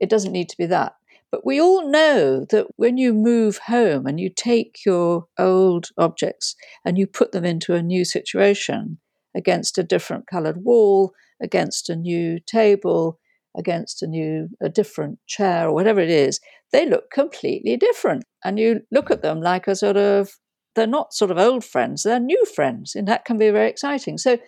It 0.00 0.08
doesn't 0.08 0.32
need 0.32 0.48
to 0.48 0.56
be 0.56 0.66
that. 0.66 0.94
But 1.30 1.46
we 1.46 1.60
all 1.60 1.88
know 1.88 2.44
that 2.50 2.66
when 2.76 2.98
you 2.98 3.14
move 3.14 3.58
home 3.66 4.06
and 4.06 4.20
you 4.20 4.28
take 4.28 4.80
your 4.84 5.26
old 5.38 5.88
objects 5.96 6.54
and 6.84 6.98
you 6.98 7.06
put 7.06 7.32
them 7.32 7.44
into 7.44 7.74
a 7.74 7.82
new 7.82 8.04
situation 8.04 8.98
against 9.34 9.78
a 9.78 9.82
different 9.82 10.26
coloured 10.26 10.62
wall, 10.62 11.12
against 11.40 11.88
a 11.88 11.96
new 11.96 12.38
table, 12.38 13.18
against 13.56 14.02
a 14.02 14.06
new, 14.06 14.48
a 14.60 14.68
different 14.68 15.18
chair, 15.26 15.68
or 15.68 15.74
whatever 15.74 16.00
it 16.00 16.10
is, 16.10 16.38
they 16.70 16.86
look 16.86 17.10
completely 17.10 17.78
different. 17.78 18.24
And 18.44 18.58
you 18.58 18.80
look 18.90 19.10
at 19.10 19.22
them 19.22 19.40
like 19.40 19.66
a 19.66 19.76
sort 19.76 19.96
of, 19.96 20.38
they're 20.74 20.86
not 20.86 21.14
sort 21.14 21.30
of 21.30 21.38
old 21.38 21.64
friends, 21.64 22.02
they're 22.02 22.20
new 22.20 22.44
friends. 22.54 22.94
And 22.94 23.08
that 23.08 23.24
can 23.24 23.38
be 23.38 23.50
very 23.50 23.68
exciting. 23.68 24.18
So 24.18 24.38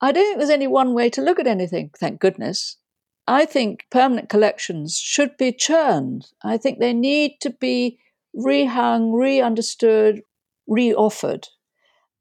I 0.00 0.12
don't 0.12 0.24
think 0.24 0.38
there's 0.38 0.50
any 0.50 0.66
one 0.66 0.94
way 0.94 1.10
to 1.10 1.22
look 1.22 1.38
at 1.38 1.46
anything, 1.46 1.90
thank 1.98 2.20
goodness. 2.20 2.76
I 3.26 3.46
think 3.46 3.86
permanent 3.90 4.28
collections 4.28 4.98
should 4.98 5.36
be 5.36 5.52
churned. 5.52 6.26
I 6.42 6.58
think 6.58 6.78
they 6.78 6.92
need 6.92 7.36
to 7.40 7.50
be 7.50 7.98
rehung, 8.36 9.18
re 9.18 9.40
understood, 9.40 10.22
re 10.66 10.92
offered 10.94 11.48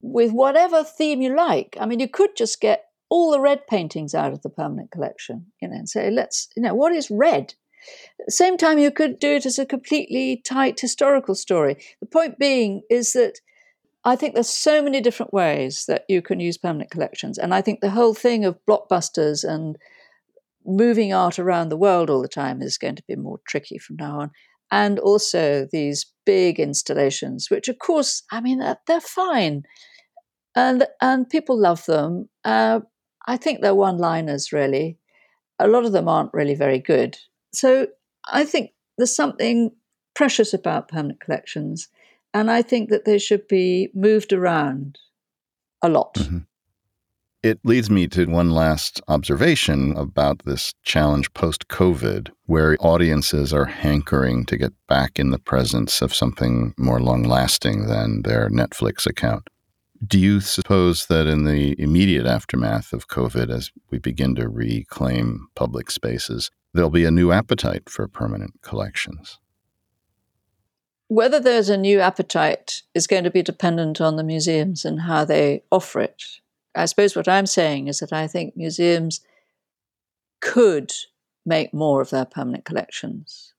with 0.02 0.32
whatever 0.32 0.84
theme 0.84 1.22
you 1.22 1.36
like. 1.36 1.78
I 1.80 1.86
mean, 1.86 2.00
you 2.00 2.08
could 2.08 2.36
just 2.38 2.62
get 2.62 2.86
all 3.10 3.32
the 3.32 3.40
red 3.40 3.68
paintings 3.68 4.16
out 4.16 4.34
of 4.34 4.42
the 4.42 4.50
permanent 4.50 4.92
collection, 4.92 5.48
you 5.62 5.68
know, 5.68 5.76
and 5.76 5.90
say, 5.90 6.10
let's, 6.10 6.50
you 6.56 6.64
know, 6.64 6.74
what 6.74 6.94
is 6.94 7.12
red? 7.12 7.54
At 8.20 8.28
the 8.28 8.32
same 8.32 8.58
time, 8.58 8.80
you 8.80 8.92
could 8.92 9.20
do 9.20 9.36
it 9.36 9.46
as 9.46 9.60
a 9.60 9.66
completely 9.66 10.42
tight 10.46 10.80
historical 10.80 11.36
story. 11.36 11.78
The 12.00 12.08
point 12.08 12.40
being 12.40 12.82
is 12.90 13.14
that 13.14 13.40
I 14.06 14.16
think 14.16 14.34
there's 14.34 14.50
so 14.50 14.82
many 14.82 15.00
different 15.00 15.34
ways 15.34 15.86
that 15.88 16.04
you 16.10 16.22
can 16.22 16.40
use 16.40 16.58
permanent 16.58 16.92
collections. 16.92 17.38
And 17.38 17.54
I 17.54 17.62
think 17.62 17.80
the 17.80 17.92
whole 17.92 18.14
thing 18.14 18.44
of 18.44 18.60
blockbusters 18.68 19.44
and 19.44 19.78
moving 20.66 21.14
art 21.14 21.40
around 21.40 21.70
the 21.70 21.78
world 21.78 22.10
all 22.10 22.22
the 22.22 22.28
time 22.28 22.62
is 22.62 22.78
going 22.78 22.96
to 22.96 23.04
be 23.08 23.16
more 23.16 23.40
tricky 23.48 23.78
from 23.78 23.98
now 23.98 24.20
on. 24.20 24.32
And 24.72 25.00
also 25.00 25.68
these 25.72 26.06
big 26.26 26.60
installations, 26.60 27.50
which 27.50 27.68
of 27.68 27.80
course, 27.80 28.24
I 28.32 28.42
mean, 28.42 28.60
they're, 28.60 28.78
they're 28.88 29.02
fine. 29.02 29.64
And, 30.56 30.86
and 31.02 31.30
people 31.30 31.60
love 31.60 31.86
them. 31.86 32.30
Uh, 32.44 32.82
I 33.26 33.38
think 33.38 33.62
they're 33.62 33.76
one 33.76 33.98
liners, 33.98 34.52
really. 34.52 34.98
A 35.60 35.68
lot 35.68 35.86
of 35.86 35.94
them 35.94 36.10
aren't 36.10 36.34
really 36.34 36.56
very 36.56 36.80
good. 36.80 37.18
So 37.54 37.88
I 38.32 38.46
think 38.46 38.72
there's 38.98 39.16
something 39.16 39.72
precious 40.16 40.54
about 40.54 40.88
permanent 40.88 41.20
collections. 41.20 41.88
And 42.34 42.50
I 42.50 42.62
think 42.62 42.90
that 42.90 43.06
they 43.06 43.20
should 43.20 43.48
be 43.48 43.90
moved 43.94 44.34
around 44.34 44.98
a 45.82 45.90
lot. 45.90 46.16
Mm-hmm. 46.16 46.40
It 47.44 47.60
leads 47.66 47.90
me 47.90 48.08
to 48.08 48.26
one 48.26 48.52
last 48.52 49.02
observation 49.10 49.98
about 49.98 50.44
this 50.46 50.74
challenge 50.84 51.34
post 51.34 51.68
COVID, 51.68 52.30
where 52.46 52.78
audiences 52.80 53.54
are 53.54 53.66
hankering 53.66 54.46
to 54.46 54.56
get 54.56 54.72
back 54.88 55.20
in 55.20 55.32
the 55.32 55.40
presence 55.40 56.02
of 56.02 56.16
something 56.16 56.74
more 56.78 57.02
long 57.02 57.24
lasting 57.24 57.88
than 57.88 58.22
their 58.22 58.50
Netflix 58.50 59.06
account. 59.06 59.50
Do 60.08 60.18
you 60.18 60.40
suppose 60.40 61.08
that 61.08 61.28
in 61.28 61.44
the 61.44 61.76
immediate 61.78 62.26
aftermath 62.26 62.94
of 62.94 63.10
COVID, 63.10 63.50
as 63.50 63.72
we 63.92 64.00
begin 64.00 64.36
to 64.36 64.48
reclaim 64.48 65.48
public 65.56 65.92
spaces, 65.92 66.50
there'll 66.74 66.90
be 66.90 67.06
a 67.06 67.12
new 67.12 67.32
appetite 67.32 67.90
for 67.90 68.08
permanent 68.08 68.62
collections? 68.62 69.40
Whether 71.08 71.40
there's 71.40 71.70
a 71.70 71.78
new 71.78 72.00
appetite 72.00 72.82
is 72.94 73.08
going 73.08 73.24
to 73.24 73.32
be 73.32 73.44
dependent 73.44 74.02
on 74.02 74.16
the 74.16 74.24
museums 74.24 74.84
and 74.84 75.02
how 75.02 75.26
they 75.26 75.64
offer 75.72 76.00
it. 76.00 76.24
I 76.76 76.86
suppose 76.86 77.16
what 77.16 77.28
I'm 77.28 77.46
saying 77.46 77.88
is 77.88 78.00
that 78.00 78.12
I 78.12 78.28
think 78.28 78.58
museums 78.58 79.22
could 80.42 80.92
make 81.46 81.74
more 81.74 82.02
of 82.02 82.10
their 82.10 82.26
permanent 82.26 82.66
collections. 82.66 83.54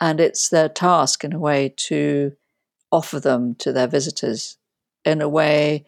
And 0.00 0.20
it's 0.20 0.48
their 0.48 0.68
task, 0.68 1.24
in 1.24 1.32
a 1.32 1.38
way, 1.38 1.74
to 1.88 2.32
offer 2.92 3.18
them 3.18 3.54
to 3.56 3.72
their 3.72 3.86
visitors 3.86 4.56
in 5.04 5.20
a 5.20 5.28
way 5.28 5.86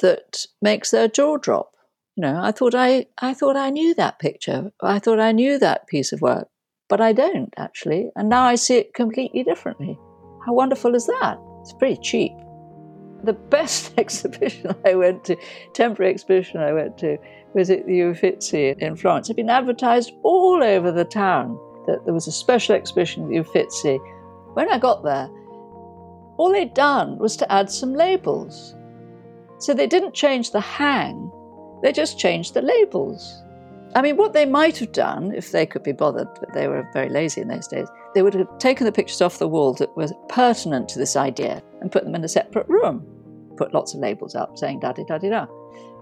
that 0.00 0.46
makes 0.60 0.90
their 0.90 1.08
jaw 1.08 1.36
drop. 1.36 1.73
You 2.16 2.22
know, 2.22 2.40
I 2.40 2.52
thought 2.52 2.74
I, 2.74 3.06
I 3.18 3.34
thought 3.34 3.56
I 3.56 3.70
knew 3.70 3.94
that 3.94 4.20
picture. 4.20 4.70
I 4.80 5.00
thought 5.00 5.18
I 5.18 5.32
knew 5.32 5.58
that 5.58 5.88
piece 5.88 6.12
of 6.12 6.20
work, 6.20 6.48
but 6.88 7.00
I 7.00 7.12
don't 7.12 7.52
actually. 7.56 8.10
And 8.14 8.28
now 8.28 8.44
I 8.44 8.54
see 8.54 8.76
it 8.76 8.94
completely 8.94 9.42
differently. 9.42 9.98
How 10.46 10.52
wonderful 10.52 10.94
is 10.94 11.06
that? 11.06 11.38
It's 11.60 11.72
pretty 11.72 12.00
cheap. 12.00 12.32
The 13.24 13.32
best 13.32 13.94
exhibition 13.98 14.74
I 14.84 14.94
went 14.94 15.24
to, 15.24 15.36
temporary 15.72 16.12
exhibition 16.12 16.60
I 16.60 16.72
went 16.72 16.98
to, 16.98 17.18
was 17.52 17.70
at 17.70 17.86
the 17.86 18.00
Uffizi 18.00 18.76
in 18.78 18.96
Florence. 18.96 19.28
It 19.28 19.32
had 19.32 19.36
been 19.36 19.50
advertised 19.50 20.12
all 20.22 20.62
over 20.62 20.92
the 20.92 21.04
town 21.04 21.58
that 21.86 22.04
there 22.04 22.14
was 22.14 22.28
a 22.28 22.32
special 22.32 22.76
exhibition 22.76 23.24
at 23.24 23.28
the 23.30 23.38
Uffizi. 23.38 23.98
When 24.54 24.70
I 24.70 24.78
got 24.78 25.02
there, 25.02 25.28
all 26.36 26.52
they'd 26.52 26.74
done 26.74 27.18
was 27.18 27.36
to 27.38 27.52
add 27.52 27.70
some 27.70 27.94
labels. 27.94 28.74
So 29.58 29.74
they 29.74 29.86
didn't 29.86 30.14
change 30.14 30.50
the 30.50 30.60
hang, 30.60 31.30
they 31.82 31.92
just 31.92 32.18
changed 32.18 32.54
the 32.54 32.62
labels. 32.62 33.42
I 33.96 34.02
mean, 34.02 34.16
what 34.16 34.32
they 34.32 34.44
might 34.44 34.78
have 34.78 34.92
done, 34.92 35.32
if 35.32 35.52
they 35.52 35.66
could 35.66 35.84
be 35.84 35.92
bothered, 35.92 36.28
but 36.40 36.52
they 36.52 36.66
were 36.66 36.88
very 36.92 37.08
lazy 37.08 37.40
in 37.40 37.48
those 37.48 37.68
days, 37.68 37.86
they 38.14 38.22
would 38.22 38.34
have 38.34 38.58
taken 38.58 38.86
the 38.86 38.92
pictures 38.92 39.20
off 39.20 39.38
the 39.38 39.48
wall 39.48 39.72
that 39.74 39.96
were 39.96 40.08
pertinent 40.28 40.88
to 40.90 40.98
this 40.98 41.14
idea 41.14 41.62
and 41.80 41.92
put 41.92 42.04
them 42.04 42.14
in 42.14 42.24
a 42.24 42.28
separate 42.28 42.68
room. 42.68 43.06
Put 43.56 43.72
lots 43.72 43.94
of 43.94 44.00
labels 44.00 44.34
up 44.34 44.58
saying 44.58 44.80
da 44.80 44.92
da 44.92 45.04
da 45.04 45.18
da. 45.18 45.46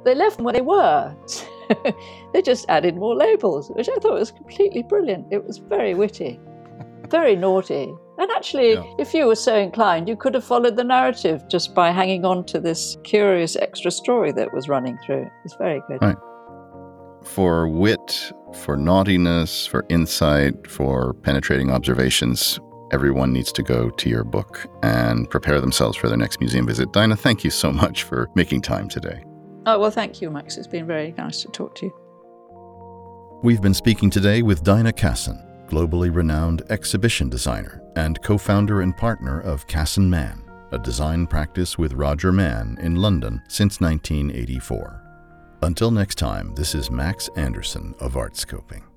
They 0.04 0.14
left 0.14 0.36
them 0.36 0.44
where 0.44 0.54
they 0.54 0.62
were. 0.62 1.14
they 2.32 2.40
just 2.42 2.64
added 2.68 2.96
more 2.96 3.14
labels, 3.14 3.70
which 3.70 3.88
I 3.88 3.94
thought 3.96 4.18
was 4.18 4.32
completely 4.32 4.82
brilliant. 4.82 5.26
It 5.30 5.44
was 5.44 5.58
very 5.58 5.94
witty, 5.94 6.40
very 7.08 7.36
naughty. 7.36 7.92
And 8.18 8.30
actually, 8.30 8.74
yeah. 8.74 8.84
if 8.98 9.14
you 9.14 9.26
were 9.26 9.34
so 9.34 9.56
inclined, 9.56 10.08
you 10.08 10.16
could 10.16 10.34
have 10.34 10.44
followed 10.44 10.76
the 10.76 10.84
narrative 10.84 11.48
just 11.48 11.74
by 11.74 11.90
hanging 11.90 12.24
on 12.24 12.44
to 12.46 12.60
this 12.60 12.96
curious 13.04 13.56
extra 13.56 13.90
story 13.90 14.32
that 14.32 14.52
was 14.52 14.68
running 14.68 14.98
through. 15.04 15.30
It's 15.44 15.56
very 15.56 15.80
good. 15.88 16.02
Right 16.02 16.16
for 17.24 17.68
wit, 17.68 18.32
for 18.54 18.76
naughtiness, 18.76 19.66
for 19.66 19.84
insight, 19.88 20.70
for 20.70 21.14
penetrating 21.14 21.70
observations, 21.70 22.60
everyone 22.92 23.32
needs 23.32 23.52
to 23.52 23.62
go 23.62 23.90
to 23.90 24.08
your 24.08 24.24
book 24.24 24.66
and 24.82 25.28
prepare 25.30 25.60
themselves 25.60 25.96
for 25.96 26.08
their 26.08 26.18
next 26.18 26.40
museum 26.40 26.66
visit. 26.66 26.92
Dinah, 26.92 27.16
thank 27.16 27.44
you 27.44 27.50
so 27.50 27.72
much 27.72 28.02
for 28.02 28.28
making 28.34 28.62
time 28.62 28.88
today. 28.88 29.24
Oh, 29.66 29.78
well, 29.78 29.90
thank 29.90 30.20
you, 30.20 30.30
Max. 30.30 30.56
It's 30.56 30.66
been 30.66 30.86
very 30.86 31.12
nice 31.12 31.42
to 31.42 31.48
talk 31.48 31.74
to 31.76 31.86
you. 31.86 33.40
We've 33.42 33.62
been 33.62 33.74
speaking 33.74 34.10
today 34.10 34.42
with 34.42 34.62
Dinah 34.62 34.92
Casson, 34.92 35.40
globally 35.72 36.14
renowned 36.14 36.62
exhibition 36.68 37.30
designer 37.30 37.82
and 37.96 38.22
co 38.22 38.36
founder 38.36 38.82
and 38.82 38.94
partner 38.94 39.40
of 39.40 39.66
Casson 39.66 40.08
Mann, 40.08 40.44
a 40.70 40.78
design 40.78 41.26
practice 41.26 41.78
with 41.78 41.94
Roger 41.94 42.30
Mann 42.30 42.76
in 42.82 42.96
London 42.96 43.42
since 43.48 43.80
1984. 43.80 45.00
Until 45.62 45.90
next 45.90 46.16
time, 46.16 46.54
this 46.54 46.74
is 46.74 46.90
Max 46.90 47.30
Anderson 47.36 47.94
of 48.00 48.14
Artscoping. 48.14 48.91